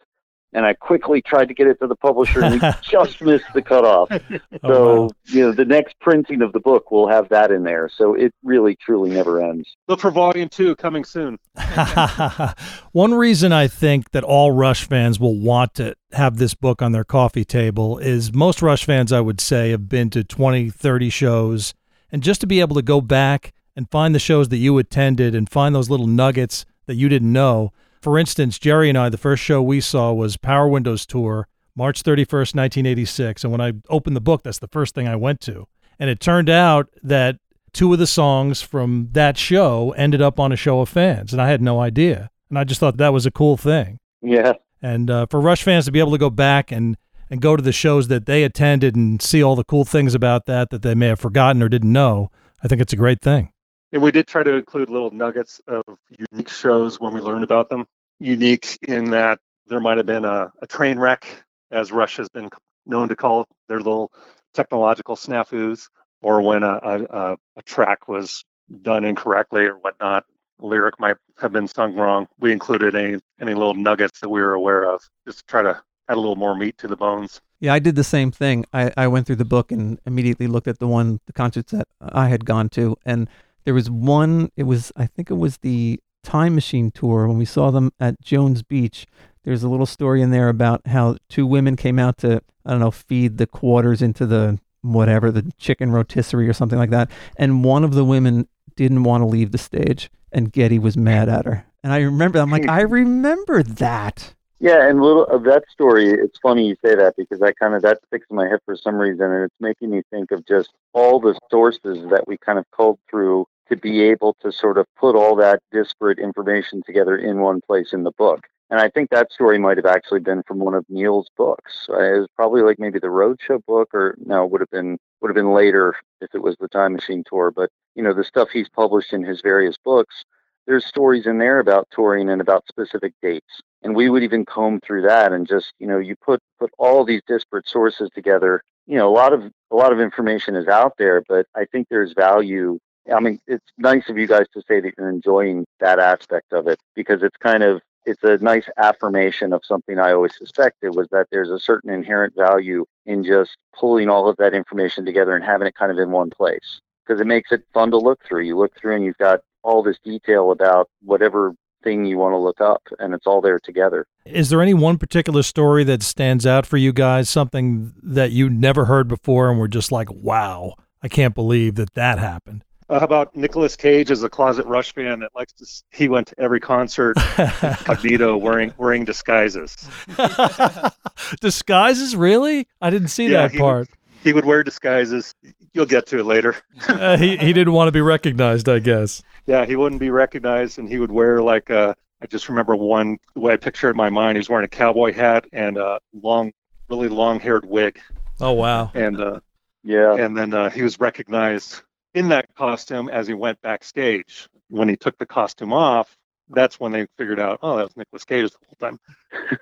[0.52, 3.62] And I quickly tried to get it to the publisher, and we just missed the
[3.62, 4.08] cutoff.
[4.10, 5.10] Oh, so, oh, wow.
[5.26, 7.88] you know, the next printing of the book will have that in there.
[7.88, 9.76] So it really, truly never ends.
[9.86, 11.38] Look for volume two coming soon.
[12.92, 16.90] One reason I think that all Rush fans will want to have this book on
[16.90, 21.10] their coffee table is most Rush fans, I would say, have been to 20, 30
[21.10, 21.74] shows.
[22.10, 25.34] And just to be able to go back and find the shows that you attended
[25.34, 27.72] and find those little nuggets that you didn't know.
[28.02, 32.02] For instance, Jerry and I, the first show we saw was Power Windows Tour, March
[32.02, 33.42] 31st, 1986.
[33.42, 35.66] And when I opened the book, that's the first thing I went to.
[35.98, 37.38] And it turned out that
[37.72, 41.40] two of the songs from that show ended up on a Show of Hands, and
[41.40, 42.28] I had no idea.
[42.50, 43.98] And I just thought that was a cool thing.
[44.20, 44.52] Yeah.
[44.82, 46.98] And uh, for Rush fans to be able to go back and
[47.30, 50.44] and go to the shows that they attended and see all the cool things about
[50.46, 52.28] that that they may have forgotten or didn't know,
[52.62, 53.52] I think it's a great thing.
[53.92, 55.82] And we did try to include little nuggets of
[56.30, 57.86] unique shows when we learned about them.
[58.18, 61.26] Unique in that there might have been a, a train wreck,
[61.70, 62.50] as Rush has been
[62.86, 64.12] known to call their little
[64.54, 65.88] technological snafus,
[66.22, 68.44] or when a, a, a track was
[68.82, 70.24] done incorrectly or whatnot.
[70.60, 72.26] lyric might have been sung wrong.
[72.38, 75.82] We included any any little nuggets that we were aware of, just to try to
[76.08, 77.40] add a little more meat to the bones.
[77.60, 78.64] Yeah, I did the same thing.
[78.72, 81.86] I, I went through the book and immediately looked at the one, the concerts that
[82.00, 82.96] I had gone to.
[83.04, 83.28] And
[83.70, 87.44] there was one, it was, I think it was the Time Machine tour when we
[87.44, 89.06] saw them at Jones Beach.
[89.44, 92.80] There's a little story in there about how two women came out to, I don't
[92.80, 97.12] know, feed the quarters into the whatever, the chicken rotisserie or something like that.
[97.36, 101.28] And one of the women didn't want to leave the stage and Geddy was mad
[101.28, 101.64] at her.
[101.84, 104.34] And I remember, I'm like, I remember that.
[104.58, 107.82] Yeah, and little of that story, it's funny you say that because I kind of
[107.82, 110.70] that sticks in my head for some reason, and it's making me think of just
[110.92, 114.86] all the sources that we kind of culled through to be able to sort of
[114.96, 118.46] put all that disparate information together in one place in the book.
[118.70, 121.86] And I think that story might have actually been from one of Neil's books.
[121.88, 125.28] Uh, it was probably like maybe the Roadshow book, or no, would have been would
[125.28, 127.50] have been later if it was the Time Machine tour.
[127.50, 130.24] But you know, the stuff he's published in his various books,
[130.66, 133.60] there's stories in there about touring and about specific dates.
[133.82, 137.04] And we would even comb through that and just, you know, you put put all
[137.04, 138.62] these disparate sources together.
[138.86, 141.88] You know, a lot of a lot of information is out there, but I think
[141.88, 142.78] there's value
[143.14, 146.68] I mean, it's nice of you guys to say that you're enjoying that aspect of
[146.68, 151.08] it because it's kind of it's a nice affirmation of something I always suspected was
[151.10, 155.44] that there's a certain inherent value in just pulling all of that information together and
[155.44, 158.44] having it kind of in one place because it makes it fun to look through.
[158.44, 162.38] You look through and you've got all this detail about whatever thing you want to
[162.38, 164.06] look up and it's all there together.
[164.24, 168.48] Is there any one particular story that stands out for you guys, something that you
[168.48, 172.64] never heard before and were just like, wow, I can't believe that that happened?
[172.90, 175.66] Uh, how about Nicolas Cage as a closet Rush fan that likes to?
[175.96, 179.76] He went to every concert incognito, wearing wearing disguises.
[181.40, 182.66] disguises, really?
[182.80, 183.88] I didn't see Yeah, that he part.
[184.24, 185.34] He would wear disguises.
[185.72, 186.56] You'll get to it later.
[186.88, 189.22] Uh, he he didn't want to be recognized, I guess.
[189.46, 193.18] Yeah, he wouldn't be recognized, and he would wear like uh, I just remember one
[193.34, 194.36] the way I picture it in my mind.
[194.36, 196.52] He was wearing a cowboy hat and a long,
[196.88, 198.00] really long-haired wig,
[198.40, 198.90] Oh wow.
[198.94, 199.38] and uh,
[199.84, 200.16] Yeah.
[200.16, 201.82] and then uh, he was recognized
[202.14, 204.48] in that costume as he went backstage.
[204.68, 206.16] When he took the costume off,
[206.48, 208.90] that's when they figured out, oh, that was Nicolas Cage the whole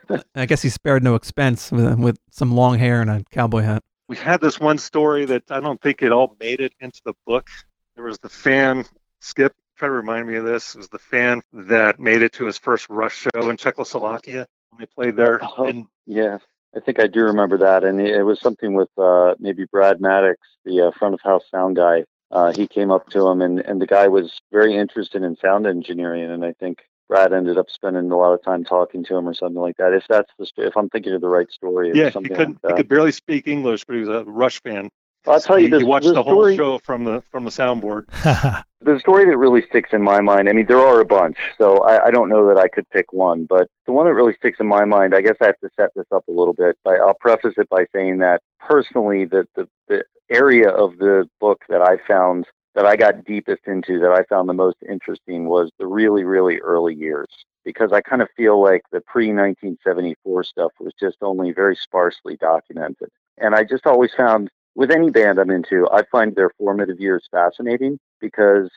[0.09, 0.23] time.
[0.35, 3.83] I guess he spared no expense with, with some long hair and a cowboy hat.
[4.09, 7.15] We had this one story that I don't think it all made it into the
[7.27, 7.49] book.
[7.95, 8.87] There was the fan,
[9.21, 12.47] Skip, try to remind me of this, it was the fan that made it to
[12.47, 15.41] his first Rush show in Czechoslovakia when they played there.
[15.43, 15.67] Oh.
[15.67, 16.39] And Yeah,
[16.75, 20.37] I think I do remember that, and it was something with uh, maybe Brad Madix,
[20.65, 22.05] the uh, front of house sound guy.
[22.31, 25.67] Uh, he came up to him, and and the guy was very interested in sound
[25.67, 29.27] engineering, and I think Brad ended up spending a lot of time talking to him
[29.27, 29.95] or something like that.
[29.95, 32.75] If that's the if I'm thinking of the right story, yeah, he something couldn't like
[32.75, 34.91] he could barely speak English, but he was a Rush fan.
[35.27, 35.81] I'll tell you he, this.
[35.81, 38.07] he watched this the whole story, show from the from the soundboard.
[38.81, 41.79] the story that really sticks in my mind, I mean, there are a bunch, so
[41.79, 44.61] I, I don't know that I could pick one, but the one that really sticks
[44.61, 46.79] in my mind, I guess I have to set this up a little bit.
[46.85, 51.63] By, I'll preface it by saying that personally, the, the, the area of the book
[51.69, 55.71] that I found that I got deepest into, that I found the most interesting, was
[55.79, 57.27] the really, really early years.
[57.65, 62.37] Because I kind of feel like the pre 1974 stuff was just only very sparsely
[62.37, 63.09] documented.
[63.37, 67.27] And I just always found with any band I'm into, I find their formative years
[67.33, 68.71] fascinating because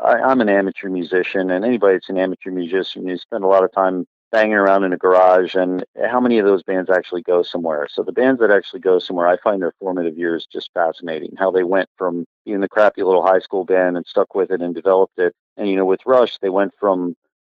[0.00, 3.64] I, I'm an amateur musician, and anybody that's an amateur musician, you spend a lot
[3.64, 5.56] of time banging around in a garage.
[5.56, 7.88] And how many of those bands actually go somewhere?
[7.90, 11.34] So the bands that actually go somewhere, I find their formative years just fascinating.
[11.36, 14.62] How they went from being the crappy little high school band and stuck with it
[14.62, 15.34] and developed it.
[15.56, 17.16] And you know, with Rush, they went from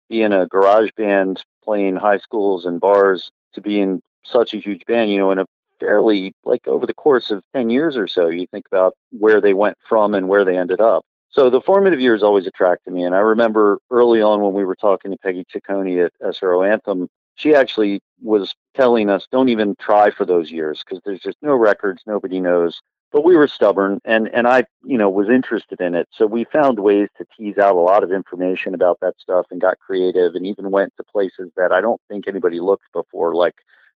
[0.08, 5.10] being a garage band playing high schools and bars to being such a huge band.
[5.10, 5.46] You know, in a
[5.80, 9.54] fairly like over the course of 10 years or so you think about where they
[9.54, 11.04] went from and where they ended up.
[11.30, 14.76] So the formative years always attracted me and i remember early on when we were
[14.76, 20.10] talking to Pegi Cecconi at sro anthem she actually was telling us don't even try
[20.10, 22.80] for those years because there's just no records nobody knows.
[23.12, 26.08] But we were stubborn and and i you know was interested in it.
[26.12, 29.60] So we found ways to tease out a lot of information about that stuff and
[29.60, 33.54] got creative and even went to places that i don't think anybody looked before like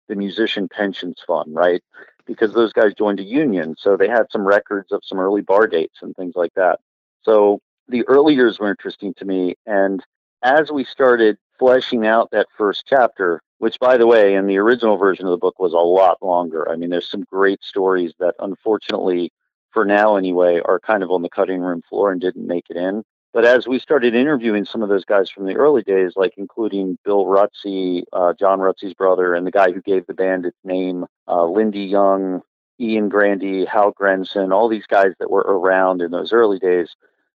[0.09, 1.83] the musician pensions fund, right?
[2.27, 5.67] Because those guys joined a union, so they had some records of some early bar
[5.67, 6.81] dates and things like that.
[7.23, 10.03] So the early years were interesting to me, and
[10.43, 14.97] as we started fleshing out that first chapter, which by the way, in the original
[14.97, 16.71] version of the book was a lot longer.
[16.71, 19.33] I mean, there's some great stories that unfortunately,
[19.71, 22.77] for now anyway, are kind of on the cutting room floor and didn't make it
[22.77, 23.05] in.
[23.35, 26.97] But as we started interviewing some of those guys from the early days, like including
[27.05, 31.05] Bill Rutsey, uh, John Rutsey's brother, and the guy who gave the band its name,
[31.27, 32.43] uh, Lindy Young,
[32.81, 36.95] Ian Grandy, Hal Grenson, all these guys that were around in those early days,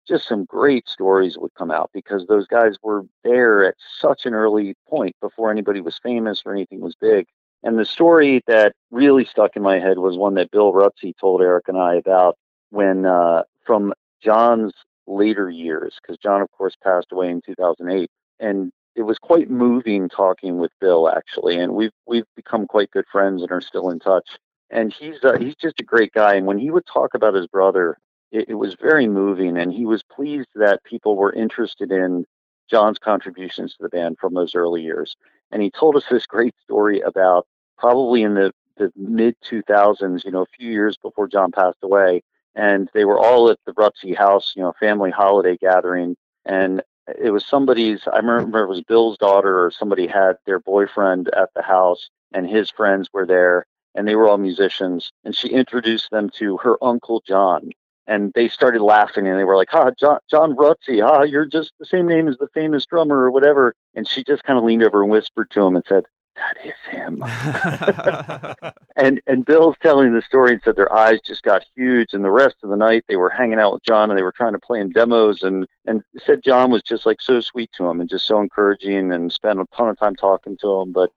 [0.05, 4.33] just some great stories would come out because those guys were there at such an
[4.33, 7.25] early point before anybody was famous or anything was big.
[7.63, 11.41] And the story that really stuck in my head was one that Bill Rutsey told
[11.41, 12.37] Eric and I about
[12.69, 14.73] when uh, from John's
[15.07, 20.09] later years, because John, of course, passed away in 2008, and it was quite moving
[20.09, 23.99] talking with Bill actually, and we've we've become quite good friends and are still in
[23.99, 24.37] touch.
[24.69, 27.47] And he's uh, he's just a great guy, and when he would talk about his
[27.47, 27.97] brother,
[28.31, 32.25] it, it was very moving, and he was pleased that people were interested in
[32.69, 35.15] John's contributions to the band from those early years.
[35.51, 40.31] And he told us this great story about probably in the, the mid 2000s, you
[40.31, 42.21] know, a few years before John passed away.
[42.55, 46.15] And they were all at the Rutsey house, you know, family holiday gathering.
[46.45, 46.81] And
[47.21, 51.49] it was somebody's, I remember it was Bill's daughter or somebody had their boyfriend at
[51.53, 53.65] the house and his friends were there
[53.95, 55.11] and they were all musicians.
[55.23, 57.71] And she introduced them to her uncle John,
[58.07, 61.71] and they started laughing and they were like, "Ha, John, John Rutsey, ha, you're just
[61.79, 64.83] the same name as the famous drummer or whatever." And she just kind of leaned
[64.83, 66.03] over and whispered to him and said,
[66.35, 67.23] "That is him."
[68.95, 72.31] and and Bill's telling the story and said their eyes just got huge, and the
[72.31, 74.59] rest of the night they were hanging out with John and they were trying to
[74.59, 78.09] play him demos, and and said John was just like so sweet to him and
[78.09, 81.11] just so encouraging and spent a ton of time talking to him, but.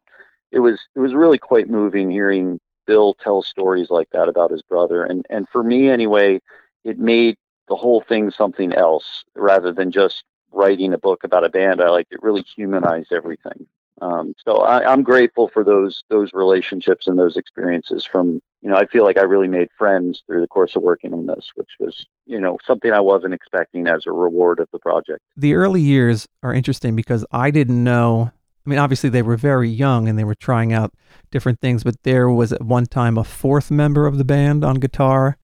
[0.50, 4.62] It was it was really quite moving hearing Bill tell stories like that about his
[4.62, 6.40] brother, and and for me anyway,
[6.84, 7.36] it made
[7.68, 11.82] the whole thing something else rather than just writing a book about a band.
[11.82, 13.66] I like it really humanized everything.
[14.00, 18.04] Um, so I, I'm grateful for those those relationships and those experiences.
[18.04, 21.12] From you know, I feel like I really made friends through the course of working
[21.12, 24.78] on this, which was you know something I wasn't expecting as a reward of the
[24.78, 25.20] project.
[25.36, 28.30] The early years are interesting because I didn't know.
[28.66, 30.92] I mean, obviously they were very young and they were trying out
[31.30, 34.74] different things, but there was at one time a fourth member of the band on
[34.76, 35.38] guitar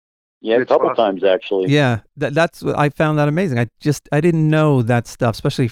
[0.45, 0.97] yeah, a couple awesome.
[0.97, 1.73] times actually.
[1.73, 3.59] Yeah, that, that's I found that amazing.
[3.59, 5.71] I just I didn't know that stuff, especially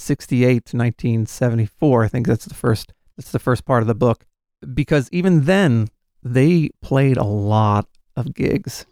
[0.00, 2.04] 1968 to 1974.
[2.04, 4.24] I think that's the first that's the first part of the book
[4.72, 5.88] because even then
[6.22, 7.86] they played a lot
[8.16, 8.86] of gigs,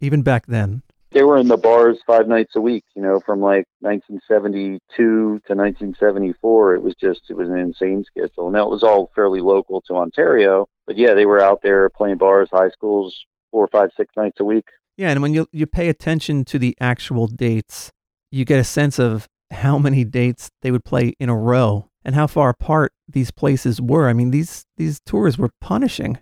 [0.00, 0.82] even back then.
[1.12, 2.84] They were in the bars five nights a week.
[2.94, 6.74] You know, from like 1972 to 1974.
[6.74, 8.46] It was just it was an insane schedule.
[8.46, 10.66] And that was all fairly local to Ontario.
[10.86, 14.44] But yeah, they were out there playing bars, high schools, four, five, six nights a
[14.44, 14.66] week.
[14.98, 17.90] Yeah, and when you you pay attention to the actual dates,
[18.30, 22.14] you get a sense of how many dates they would play in a row and
[22.14, 24.08] how far apart these places were.
[24.08, 26.18] I mean, these these tours were punishing.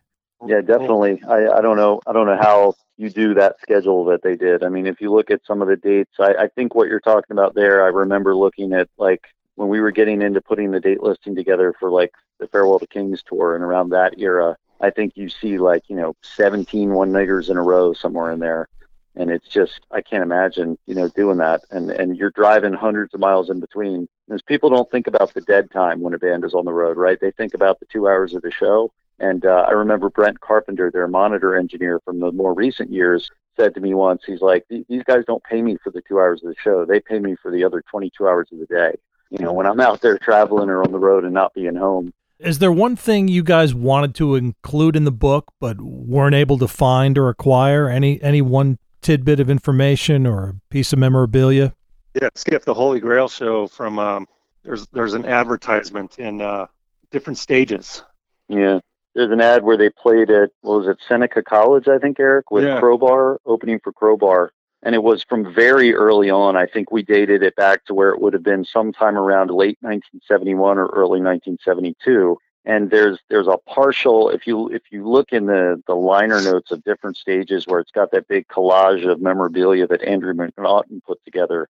[0.46, 1.20] Yeah, definitely.
[1.28, 4.64] I, I don't know I don't know how you do that schedule that they did.
[4.64, 7.00] I mean, if you look at some of the dates, I, I think what you're
[7.00, 9.22] talking about there, I remember looking at like
[9.54, 12.86] when we were getting into putting the date listing together for like the Farewell to
[12.86, 17.12] Kings tour and around that era, I think you see like, you know, 17 one
[17.12, 18.68] nighters in a row somewhere in there.
[19.18, 21.62] And it's just, I can't imagine, you know, doing that.
[21.70, 24.08] And, and you're driving hundreds of miles in between.
[24.26, 26.96] Because people don't think about the dead time when a band is on the road,
[26.96, 27.18] right?
[27.20, 28.92] They think about the two hours of the show.
[29.18, 33.28] And uh, I remember Brent Carpenter, their monitor engineer from the more recent years,
[33.58, 36.42] said to me once, he's like, these guys don't pay me for the two hours
[36.44, 36.84] of the show.
[36.84, 38.92] They pay me for the other 22 hours of the day.
[39.30, 42.12] You know, when I'm out there traveling or on the road and not being home,
[42.38, 46.56] is there one thing you guys wanted to include in the book but weren't able
[46.58, 47.88] to find or acquire?
[47.88, 51.74] Any any one tidbit of information or a piece of memorabilia?
[52.14, 54.26] Yeah, Skip the Holy Grail show from um,
[54.64, 56.66] there's there's an advertisement in uh,
[57.10, 58.02] different stages.
[58.48, 58.80] Yeah,
[59.14, 62.50] there's an ad where they played at what was it Seneca College, I think, Eric,
[62.50, 62.80] with yeah.
[62.80, 66.56] Crowbar opening for Crowbar, and it was from very early on.
[66.56, 69.78] I think we dated it back to where it would have been sometime around late
[69.80, 72.36] 1971 or early 1972.
[72.68, 76.70] And there's there's a partial if you if you look in the the liner notes
[76.70, 81.18] of different stages where it's got that big collage of memorabilia that Andrew MacNaughtan put
[81.24, 81.68] together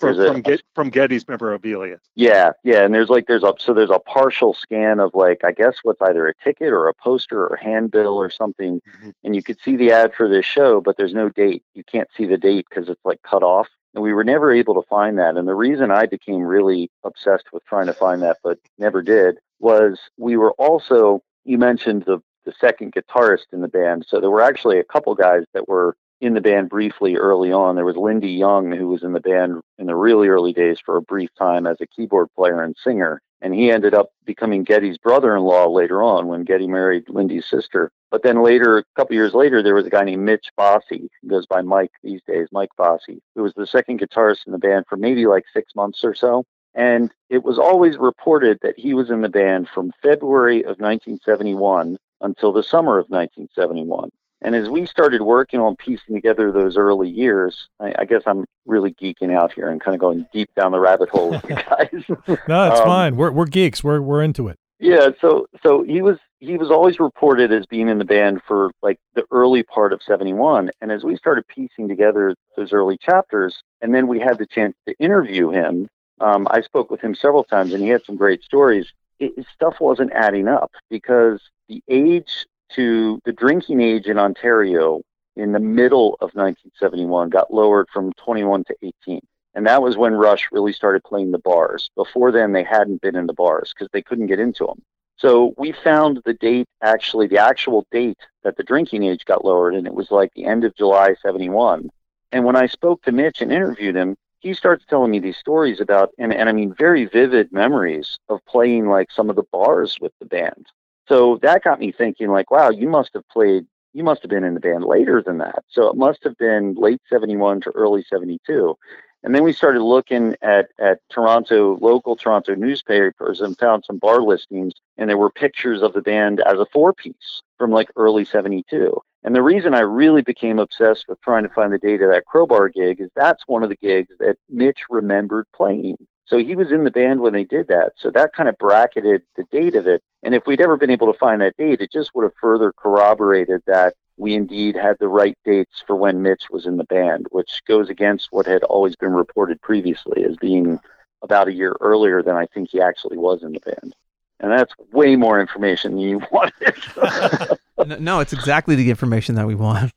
[0.00, 1.98] from from, Get, from, Geddy's memorabilia.
[2.16, 5.52] Yeah, yeah, and there's like there's a so there's a partial scan of like I
[5.52, 9.10] guess what's either a ticket or a poster or a handbill or something, mm-hmm.
[9.22, 11.62] and you could see the ad for this show, but there's no date.
[11.74, 14.74] You can't see the date because it's like cut off, and we were never able
[14.74, 15.36] to find that.
[15.36, 19.38] And the reason I became really obsessed with trying to find that, but never did,
[19.58, 24.30] was we were also you mentioned the the second guitarist in the band, so there
[24.30, 27.76] were actually a couple guys that were in the band briefly early on.
[27.76, 30.96] There was Lindy Young, who was in the band in the really early days for
[30.96, 33.20] a brief time as a keyboard player and singer.
[33.42, 37.46] And he ended up becoming Geddy's brother in law later on when Geddy married Lindy's
[37.46, 37.90] sister.
[38.10, 41.46] But then later, a couple years later, there was a guy named Mitch Bossi, goes
[41.46, 44.96] by Mike these days, Mike Bossi, who was the second guitarist in the band for
[44.96, 46.44] maybe like six months or so.
[46.74, 51.98] And it was always reported that he was in the band from February of 1971
[52.20, 54.10] until the summer of 1971.
[54.42, 58.46] And as we started working on piecing together those early years, I, I guess I'm
[58.66, 61.56] really geeking out here and kind of going deep down the rabbit hole with you
[61.56, 62.38] guys.
[62.48, 63.16] No, it's Um, fine.
[63.16, 63.84] We're we're geeks.
[63.84, 64.56] We're we're into it.
[64.78, 68.70] Yeah, so so he was he was always reported as being in the band for
[68.82, 73.62] like the early part of 71 and as we started piecing together those early chapters
[73.82, 75.86] and then we had the chance to interview him
[76.18, 78.86] um, I spoke with him several times and he had some great stories
[79.18, 82.46] it, his stuff wasn't adding up because the age
[82.76, 85.02] to the drinking age in Ontario
[85.36, 89.20] in the middle of 1971 got lowered from 21 to 18
[89.54, 91.90] and that was when Rush really started playing the bars.
[91.96, 94.82] Before then, they hadn't been in the bars because they couldn't get into them.
[95.16, 99.74] So we found the date, actually, the actual date that the drinking age got lowered,
[99.74, 101.90] and it was like the end of July 71.
[102.32, 105.80] And when I spoke to Mitch and interviewed him, he starts telling me these stories
[105.80, 109.98] about, and, and I mean, very vivid memories of playing like some of the bars
[110.00, 110.66] with the band.
[111.10, 114.44] So that got me thinking, like, wow, you must have played, you must have been
[114.44, 115.64] in the band later than that.
[115.68, 118.76] So it must have been late 71 to early 72.
[119.24, 124.22] And then we started looking at, at Toronto, local Toronto newspapers and found some bar
[124.22, 128.24] listings, and there were pictures of the band as a four piece from like early
[128.24, 128.96] 72.
[129.24, 132.24] And the reason I really became obsessed with trying to find the date of that
[132.24, 135.96] crowbar gig is that's one of the gigs that Mitch remembered playing.
[136.30, 137.94] So he was in the band when they did that.
[137.96, 140.00] So that kind of bracketed the date of it.
[140.22, 142.72] And if we'd ever been able to find that date, it just would have further
[142.72, 147.26] corroborated that we indeed had the right dates for when Mitch was in the band,
[147.32, 150.78] which goes against what had always been reported previously as being
[151.20, 153.96] about a year earlier than I think he actually was in the band.
[154.38, 157.98] And that's way more information than you wanted.
[158.00, 159.92] no, it's exactly the information that we want.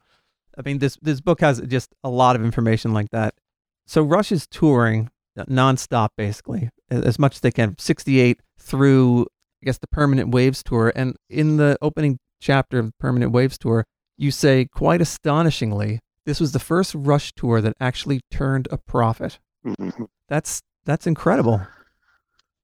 [0.57, 3.35] I mean, this this book has just a lot of information like that.
[3.85, 7.75] So Rush is touring nonstop, basically, as much as they can.
[7.77, 9.23] Sixty-eight through,
[9.61, 13.57] I guess, the Permanent Waves tour, and in the opening chapter of the Permanent Waves
[13.57, 13.85] tour,
[14.17, 19.39] you say quite astonishingly, this was the first Rush tour that actually turned a profit.
[19.65, 20.07] Mhm.
[20.29, 21.61] That's that's incredible.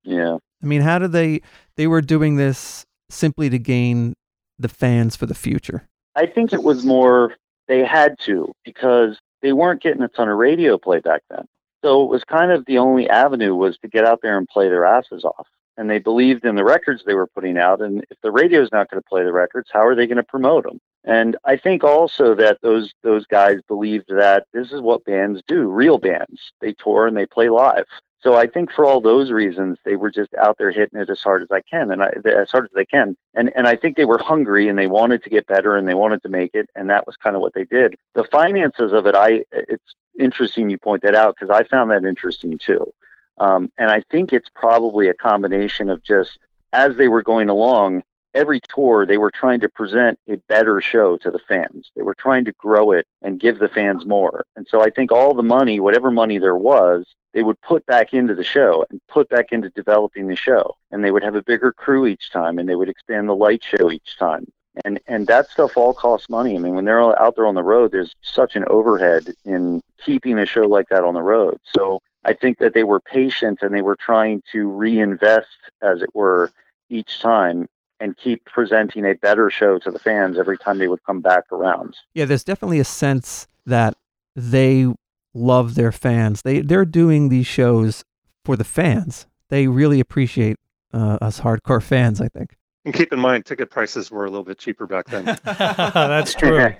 [0.03, 0.38] yeah.
[0.61, 1.41] I mean, how did they?
[1.78, 4.13] They were doing this simply to gain
[4.57, 5.88] the fans for the future.
[6.15, 7.36] I think it was more
[7.67, 11.45] they had to because they weren't getting a ton of radio play back then.
[11.84, 14.69] So it was kind of the only avenue was to get out there and play
[14.69, 15.47] their asses off.
[15.77, 17.82] And they believed in the records they were putting out.
[17.82, 20.17] And if the radio is not going to play the records, how are they going
[20.17, 20.82] to promote them?
[21.05, 25.69] And I think also that those those guys believed that this is what bands do,
[25.69, 26.51] real bands.
[26.59, 27.86] They tour and they play live.
[28.22, 31.22] So I think for all those reasons, they were just out there hitting it as
[31.22, 33.15] hard as I can, and I, as hard as they can.
[33.34, 35.93] And and I think they were hungry and they wanted to get better and they
[35.93, 37.95] wanted to make it, and that was kind of what they did.
[38.15, 42.03] The finances of it, I it's interesting you point that out because I found that
[42.03, 42.93] interesting too.
[43.38, 46.38] Um, and I think it's probably a combination of just
[46.74, 48.03] as they were going along,
[48.34, 51.91] every tour they were trying to present a better show to the fans.
[51.95, 54.45] They were trying to grow it and give the fans more.
[54.55, 58.13] And so I think all the money, whatever money there was, they would put back
[58.13, 60.75] into the show and put back into developing the show.
[60.91, 63.63] And they would have a bigger crew each time and they would expand the light
[63.63, 64.45] show each time.
[64.86, 66.55] And and that stuff all costs money.
[66.55, 70.38] I mean, when they're out there on the road, there's such an overhead in keeping
[70.39, 71.57] a show like that on the road.
[71.75, 75.47] So I think that they were patient and they were trying to reinvest,
[75.82, 76.51] as it were,
[76.89, 77.67] each time
[78.00, 81.43] and keep presenting a better show to the fans every time they would come back
[81.52, 81.95] around.
[82.14, 83.95] Yeah, there's definitely a sense that
[84.36, 84.88] they
[85.34, 86.41] love their fans.
[86.43, 88.04] They they're doing these shows
[88.45, 89.28] for the fans.
[89.50, 90.58] They really appreciate
[90.93, 92.22] uh, us hardcore fans.
[92.22, 92.56] I think.
[92.86, 95.26] And keep in mind, ticket prices were a little bit cheaper back then.
[95.43, 96.70] That's true.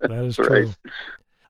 [0.00, 0.48] That is Right.
[0.48, 0.74] true.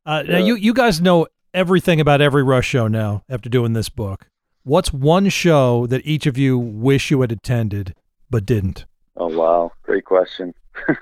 [0.07, 3.89] Uh, Now you you guys know everything about every Rush show now after doing this
[3.89, 4.29] book.
[4.69, 7.95] What's one show that each of you wish you had attended
[8.29, 8.85] but didn't?
[9.17, 10.53] oh wow, great question,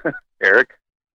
[0.40, 0.70] Eric.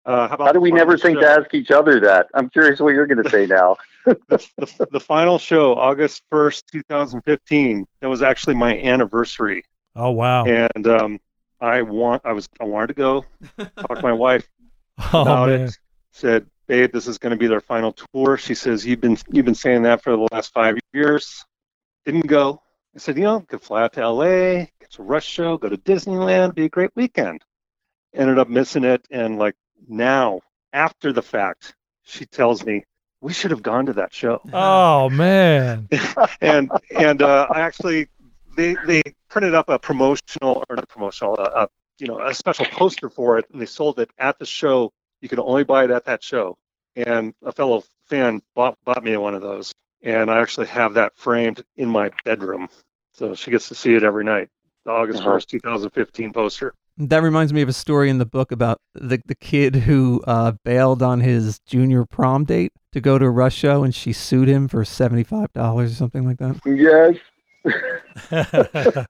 [0.05, 1.35] Uh, how, about How do we never final think show?
[1.35, 2.29] to ask each other that?
[2.35, 3.75] I'm curious what you're going to say now.
[4.05, 9.65] the, the, the final show, August 1st, 2015, that was actually my anniversary.
[9.97, 10.45] Oh wow!
[10.45, 11.19] And um,
[11.61, 13.25] I want, I was, I wanted to go
[13.59, 14.47] talk to my wife
[15.13, 15.63] oh about man!
[15.63, 15.79] it.
[16.13, 18.37] Said, babe, this is going to be their final tour.
[18.37, 21.45] She says, you've been, you've been saying that for the last five years.
[22.07, 22.63] Didn't go.
[22.95, 25.77] I said, you know, could fly out to LA, get to Rush show, go to
[25.77, 27.43] Disneyland, be a great weekend.
[28.15, 29.57] Ended up missing it, and like
[29.89, 30.41] now,
[30.73, 32.85] after the fact, she tells me
[33.21, 34.41] we should have gone to that show.
[34.53, 35.89] Oh man!
[36.41, 38.07] and and uh, I actually
[38.57, 41.67] they they printed up a promotional or not promotional, uh, uh,
[41.99, 44.93] you know, a special poster for it, and they sold it at the show.
[45.21, 46.57] You could only buy it at that show.
[46.95, 49.75] And a fellow fan bought bought me one of those,
[50.07, 52.69] and I actually have that framed in my bedroom,
[53.13, 54.49] so she gets to see it every night.
[54.85, 55.33] The August Uh-huh.
[55.33, 56.73] first, 2015 poster.
[56.99, 60.53] That reminds me of a story in the book about the the kid who uh,
[60.65, 64.49] bailed on his junior prom date to go to a Rush show, and she sued
[64.49, 66.57] him for seventy five dollars or something like that.
[66.65, 67.17] Yes.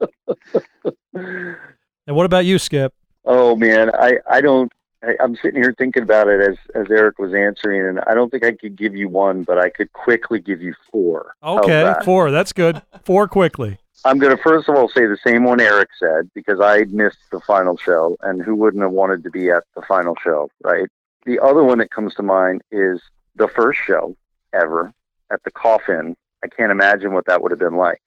[1.14, 2.92] and what about you, Skip?
[3.24, 4.72] Oh man, I I don't.
[5.06, 8.30] I, I'm sitting here thinking about it as as Eric was answering, and I don't
[8.30, 11.34] think I could give you one, but I could quickly give you four.
[11.42, 12.04] Okay, that?
[12.04, 12.30] four.
[12.30, 12.82] That's good.
[13.04, 13.78] Four quickly.
[14.04, 17.18] I'm going to first of all say the same one Eric said because I missed
[17.30, 20.88] the final show, and who wouldn't have wanted to be at the final show, right?
[21.24, 23.00] The other one that comes to mind is
[23.36, 24.16] the first show
[24.52, 24.92] ever
[25.32, 26.14] at the Coff-Inn.
[26.44, 28.00] I can't imagine what that would have been like.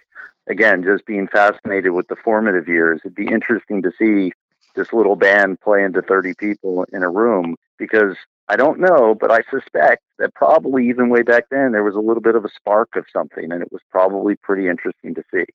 [0.47, 4.31] Again, just being fascinated with the formative years, it'd be interesting to see
[4.76, 8.15] this little band playing to 30 people in a room because
[8.47, 11.99] I don't know, but I suspect that probably even way back then there was a
[11.99, 15.45] little bit of a spark of something, and it was probably pretty interesting to see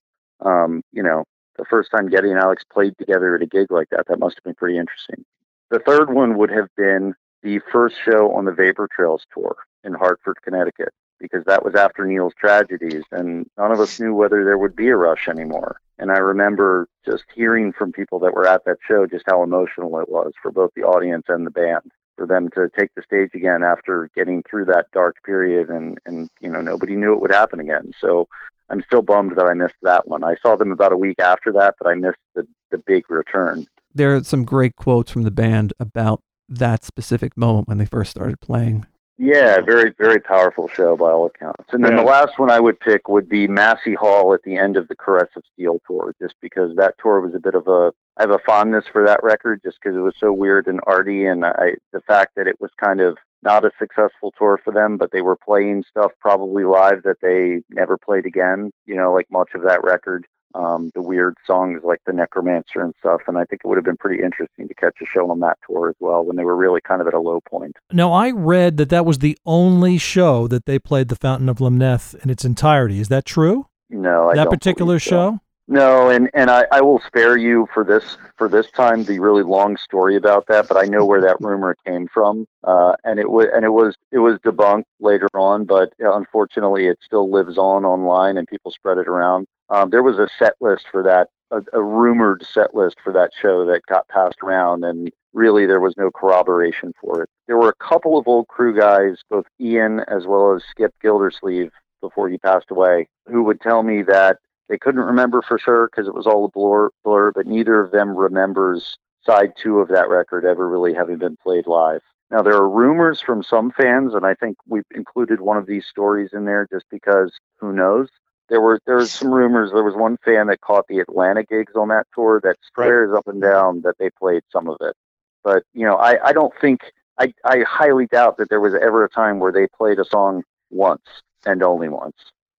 [0.40, 1.24] um, you know,
[1.56, 4.36] the first time Geddy and Alex played together at a gig like that, that must
[4.36, 5.24] have been pretty interesting.
[5.70, 9.94] The third one would have been the first show on the Vapor Trails tour in
[9.94, 14.58] Hartford, Connecticut, because that was after Neil's tragedies, and none of us knew whether there
[14.58, 15.80] would be a rush anymore.
[15.98, 19.98] And I remember just hearing from people that were at that show just how emotional
[20.00, 23.30] it was for both the audience and the band for them to take the stage
[23.34, 27.32] again after getting through that dark period and and you know nobody knew it would
[27.32, 28.28] happen again so
[28.70, 30.24] I'm still bummed that I missed that one.
[30.24, 33.66] I saw them about a week after that, but I missed the, the big return.
[33.94, 38.10] There are some great quotes from the band about that specific moment when they first
[38.10, 38.86] started playing.
[39.16, 41.72] Yeah, very, very powerful show by all accounts.
[41.72, 42.02] And then Yeah.
[42.02, 44.96] the last one I would pick would be Massey Hall at the end of the
[44.96, 47.92] Caress of Steel tour, just because that tour was a bit of a.
[48.16, 51.26] I have a fondness for that record just because it was so weird and arty,
[51.26, 54.96] and I the fact that it was kind of not a successful tour for them,
[54.96, 58.72] but they were playing stuff probably live that they never played again.
[58.84, 60.26] You know, like much of that record.
[60.54, 63.84] Um, the weird songs like the Necromancer and stuff, and I think it would have
[63.84, 66.56] been pretty interesting to catch a show on that tour as well when they were
[66.56, 67.76] really kind of at a low point.
[67.92, 71.58] Now, I read that that was the only show that they played the Fountain of
[71.58, 73.00] Lamneth in its entirety.
[73.00, 73.66] Is that true?
[73.90, 75.10] No, I that particular so.
[75.10, 75.40] show?
[75.66, 79.42] No, and and I, I will spare you for this for this time the really
[79.42, 83.30] long story about that, but I know where that rumor came from, uh, and it
[83.30, 87.86] was and it was it was debunked later on, but unfortunately it still lives on
[87.86, 89.46] online and people spread it around.
[89.70, 93.30] Um, there was a set list for that, a, a rumored set list for that
[93.40, 97.30] show that got passed around, and really there was no corroboration for it.
[97.46, 101.72] There were a couple of old crew guys, both Ian as well as Skip Gildersleeve,
[102.04, 104.38] before he passed away, who would tell me that
[104.68, 107.90] they couldn't remember for sure because it was all a blur, blur, but neither of
[107.90, 112.02] them remembers side two of that record ever really having been played live.
[112.30, 115.86] Now, there are rumors from some fans, and I think we've included one of these
[115.86, 118.08] stories in there just because who knows?
[118.48, 119.70] There were there was some rumors.
[119.72, 123.26] There was one fan that caught the Atlanta gigs on that tour that swears up
[123.26, 124.94] and down that they played some of it.
[125.42, 126.80] But you know, I, I don't think
[127.18, 130.42] I, I highly doubt that there was ever a time where they played a song
[130.70, 131.06] once
[131.46, 132.16] and only once.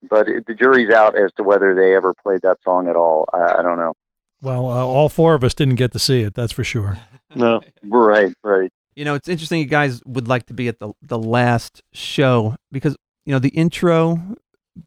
[0.10, 3.26] But it, the jury's out as to whether they ever played that song at all.
[3.34, 3.94] I, I don't know.
[4.42, 7.00] Well, uh, all four of us didn't get to see it, that's for sure.
[7.38, 7.60] No.
[7.84, 8.72] Right, right.
[8.96, 12.56] You know, it's interesting you guys would like to be at the the last show
[12.72, 14.38] because you know the intro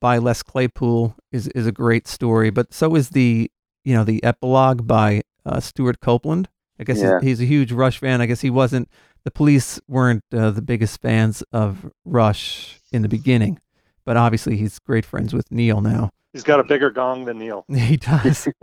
[0.00, 3.50] by Les Claypool is is a great story, but so is the
[3.84, 6.48] you know the epilogue by uh, Stewart Copeland.
[6.80, 7.18] I guess Yeah.
[7.20, 8.20] he's, he's a huge Rush fan.
[8.20, 8.88] I guess he wasn't.
[9.24, 13.58] The police weren't uh, the biggest fans of Rush in the beginning,
[14.04, 16.10] but obviously he's great friends with Neil now.
[16.32, 17.64] He's got a bigger gong than Neil.
[17.74, 18.48] He does.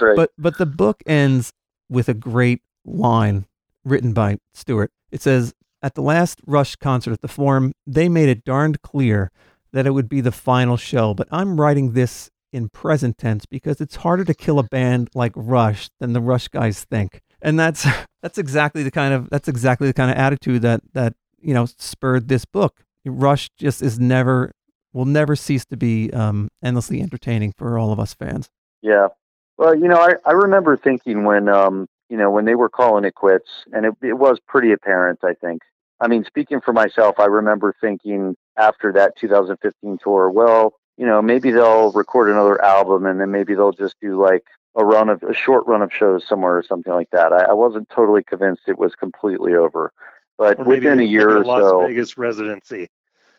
[0.00, 0.16] Right.
[0.16, 1.52] But but the book ends
[1.88, 3.46] with a great line
[3.84, 4.90] written by Stewart.
[5.10, 9.30] It says, "At the last Rush concert at the Forum, they made it darned clear
[9.76, 11.12] that it would be the final show.
[11.12, 15.32] But I'm writing this in present tense because it's harder to kill a band like
[15.36, 17.86] Rush than the Rush guys think." And that's
[18.22, 21.66] that's exactly the kind of that's exactly the kind of attitude that that you know
[21.66, 22.82] spurred this book.
[23.04, 24.50] Rush just is never
[24.92, 28.48] will never cease to be um, endlessly entertaining for all of us fans.
[28.80, 29.08] Yeah.
[29.58, 33.04] Well, you know, I, I remember thinking when um you know when they were calling
[33.04, 35.20] it quits, and it it was pretty apparent.
[35.22, 35.60] I think.
[36.00, 41.20] I mean, speaking for myself, I remember thinking after that 2015 tour, well, you know,
[41.20, 44.44] maybe they'll record another album, and then maybe they'll just do like
[44.76, 47.32] a run of a short run of shows somewhere or something like that.
[47.32, 49.92] I, I wasn't totally convinced it was completely over,
[50.38, 52.88] but within a year or Las so, Vegas residency.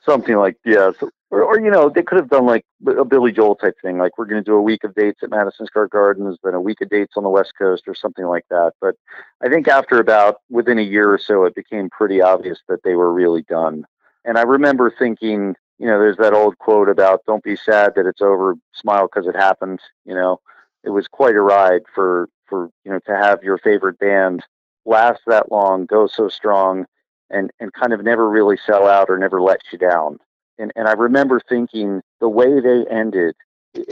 [0.08, 3.32] something like yeah so, or, or you know they could have done like a billy
[3.32, 5.88] joel type thing like we're going to do a week of dates at madison square
[5.88, 8.96] gardens then a week of dates on the west coast or something like that but
[9.44, 12.96] i think after about within a year or so it became pretty obvious that they
[12.96, 13.86] were really done
[14.28, 18.06] and i remember thinking you know there's that old quote about don't be sad that
[18.06, 20.40] it's over smile because it happened you know
[20.84, 24.44] it was quite a ride for for you know to have your favorite band
[24.88, 26.86] last that long, go so strong,
[27.30, 30.18] and and kind of never really sell out or never let you down.
[30.58, 33.36] And and I remember thinking the way they ended,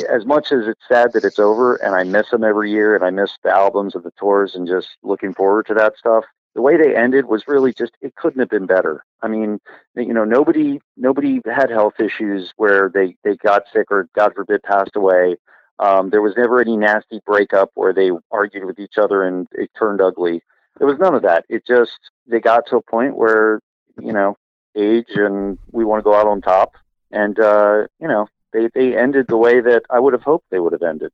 [0.09, 3.03] as much as it's sad that it's over, and I miss them every year, and
[3.03, 6.23] I miss the albums and the tours, and just looking forward to that stuff.
[6.55, 9.03] The way they ended was really just it couldn't have been better.
[9.21, 9.59] I mean,
[9.95, 14.63] you know, nobody nobody had health issues where they they got sick or God forbid
[14.63, 15.35] passed away.
[15.79, 19.69] Um, there was never any nasty breakup where they argued with each other and it
[19.77, 20.41] turned ugly.
[20.77, 21.45] There was none of that.
[21.49, 23.59] It just they got to a point where
[23.99, 24.37] you know
[24.75, 26.73] age and we want to go out on top,
[27.11, 30.59] and uh, you know they they ended the way that I would have hoped they
[30.59, 31.11] would have ended.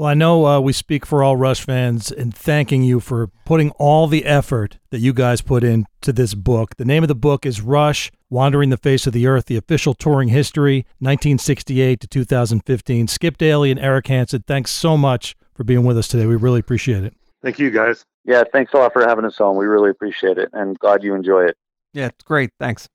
[0.00, 3.70] Well, I know uh, we speak for all Rush fans in thanking you for putting
[3.72, 6.76] all the effort that you guys put into this book.
[6.76, 9.92] The name of the book is Rush Wandering the Face of the Earth, the official
[9.92, 13.08] touring history, 1968 to 2015.
[13.08, 16.24] Skip Daly and Eric Hansen, thanks so much for being with us today.
[16.24, 17.14] We really appreciate it.
[17.42, 18.02] Thank you, guys.
[18.24, 19.54] Yeah, thanks a lot for having us on.
[19.56, 21.58] We really appreciate it, and glad you enjoy it.
[21.92, 22.52] Yeah, it's great.
[22.58, 22.88] Thanks.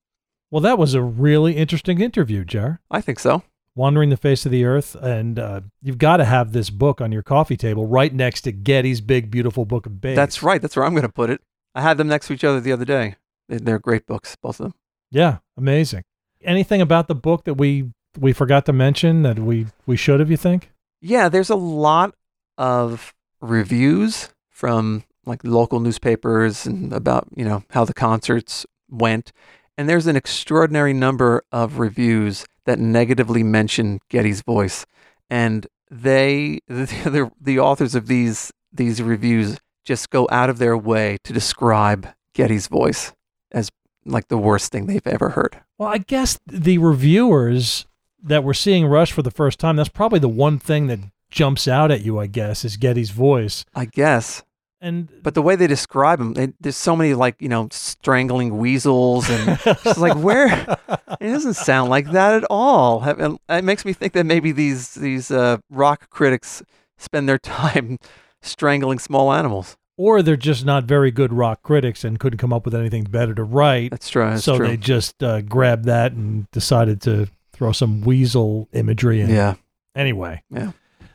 [0.49, 2.81] Well, that was a really interesting interview, Jar.
[2.89, 3.43] I think so.
[3.75, 4.95] Wandering the Face of the Earth.
[4.95, 8.51] And uh, you've got to have this book on your coffee table right next to
[8.51, 10.15] Geddy's big, beautiful book of babes.
[10.15, 10.61] That's right.
[10.61, 11.41] That's where I'm going to put it.
[11.73, 13.15] I had them next to each other the other day.
[13.49, 14.73] They- They're great books, both of them.
[15.11, 16.03] Yeah, amazing.
[16.43, 20.31] Anything about the book that we we forgot to mention that we we should have?
[20.31, 20.71] You think?
[21.01, 22.15] Yeah, there's a lot
[22.57, 29.31] of reviews from like local newspapers and about, you know, how the concerts went.
[29.77, 34.85] And there's an extraordinary number of reviews that negatively mention Geddy's voice.
[35.29, 40.77] And they the, the, the authors of these these reviews just go out of their
[40.77, 43.13] way to describe Geddy's voice
[43.51, 43.69] as
[44.05, 45.61] like the worst thing they've ever heard.
[45.77, 47.85] Well, I guess the reviewers
[48.21, 50.99] that were seeing Rush for the first time, that's probably the one thing that
[51.29, 52.19] jumps out at you.
[52.19, 53.65] I guess is Geddy's voice.
[53.73, 54.43] I guess.
[54.85, 58.59] And But the way they describe him, they, there's so many like you know strangling
[58.59, 60.47] weasels, and it's like where
[61.19, 63.03] it doesn't sound like that at all.
[63.49, 66.61] It makes me think that maybe these these uh, rock critics
[66.99, 67.97] spend their time
[68.43, 69.75] strangling small animals.
[69.97, 73.33] or they're just not very good rock critics and couldn't come up with anything better
[73.33, 73.89] to write.
[73.89, 74.29] That's true.
[74.29, 74.67] That's so true.
[74.67, 79.29] they just uh, grabbed that and decided to throw some weasel imagery in.
[79.31, 79.55] yeah,
[79.95, 80.43] Anyway.
[80.51, 80.73] Yeah.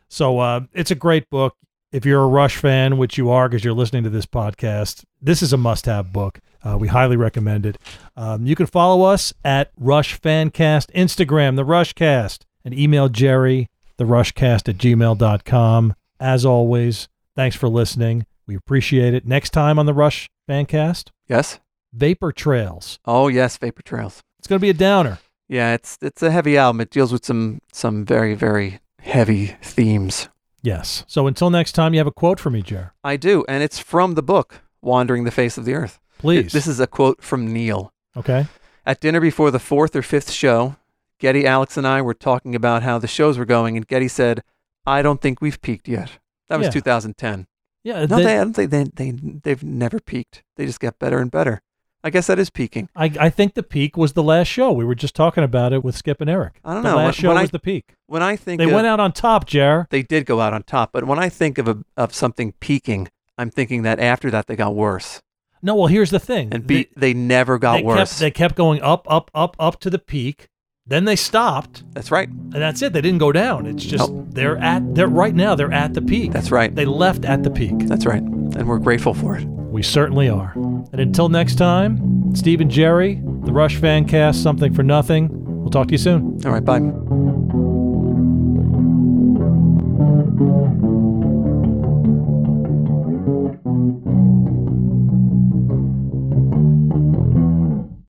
[0.09, 1.55] So uh, it's a great book.
[1.93, 5.43] If you're a Rush fan, which you are because you're listening to this podcast, this
[5.43, 6.39] is a must have book.
[6.63, 7.79] Uh, we highly recommend it.
[8.17, 13.67] Um, you can follow us at Rush Fancast, Instagram, The Rushcast, and email Jerry,
[13.97, 15.95] The TheRushcast at gmail.com.
[16.21, 18.25] As always, thanks for listening.
[18.47, 19.27] We appreciate it.
[19.27, 21.59] Next time on the Rush Fancast, yes.
[21.93, 23.01] Vapor Trails.
[23.05, 24.23] Oh yes, Vapor Trails.
[24.39, 25.19] It's going to be a downer.
[25.49, 26.81] Yeah, it's it's a heavy album.
[26.83, 30.29] It deals with some some very very heavy themes.
[30.63, 31.05] Yes.
[31.07, 32.93] So until next time, you have a quote for me, Jer.
[33.03, 35.99] I do, and it's from the book Wandering the Face of the Earth.
[36.19, 36.53] Please.
[36.53, 37.93] This is a quote from Neil.
[38.17, 38.47] okay.
[38.87, 40.77] At dinner before the fourth or fifth show,
[41.19, 44.43] Geddy, Alex, and I were talking about how the shows were going, and Geddy said,
[44.87, 46.71] "I don't think we've peaked yet." That was Yeah.
[46.73, 47.47] 2010.
[47.85, 48.07] Yeah.
[48.07, 50.43] No, they- they, I don't think they, they they've never peaked.
[50.57, 51.61] They just get better and better.
[52.03, 52.89] I guess that is peaking.
[52.97, 54.73] I, I think the peak was the last show.
[54.73, 56.59] We were just talking about it with Skip and Eric.
[56.65, 56.97] I don't the know.
[56.97, 57.95] last When- show when I- was the peak.
[58.07, 59.87] When I think They of, went out on top, Jer.
[59.91, 63.09] they did go out on top, but when I think of a, of something peaking,
[63.39, 65.21] I'm thinking that after that they got worse,
[65.63, 66.49] No, well, here's the thing.
[66.53, 67.99] and be, they, never got they worse.
[68.11, 70.49] Kept, they kept going up, up, up, up to the peak.
[70.91, 72.29] Then they stopped, That's right.
[72.29, 72.93] and that's it.
[72.93, 73.65] They didn't go down.
[73.67, 75.55] It's just they're at they're right now.
[75.55, 76.33] They're at the peak.
[76.33, 76.75] That's right.
[76.75, 77.79] they left at the peak.
[77.87, 78.21] That's right.
[78.21, 79.45] And we're grateful for it.
[79.47, 80.53] We certainly are.
[80.57, 85.29] And until next time, Steve and Jerry, the Rush Fan Cast, something for nothing.
[85.61, 86.41] We'll talk to you soon.
[86.45, 86.65] All right.
[86.65, 86.81] Bye.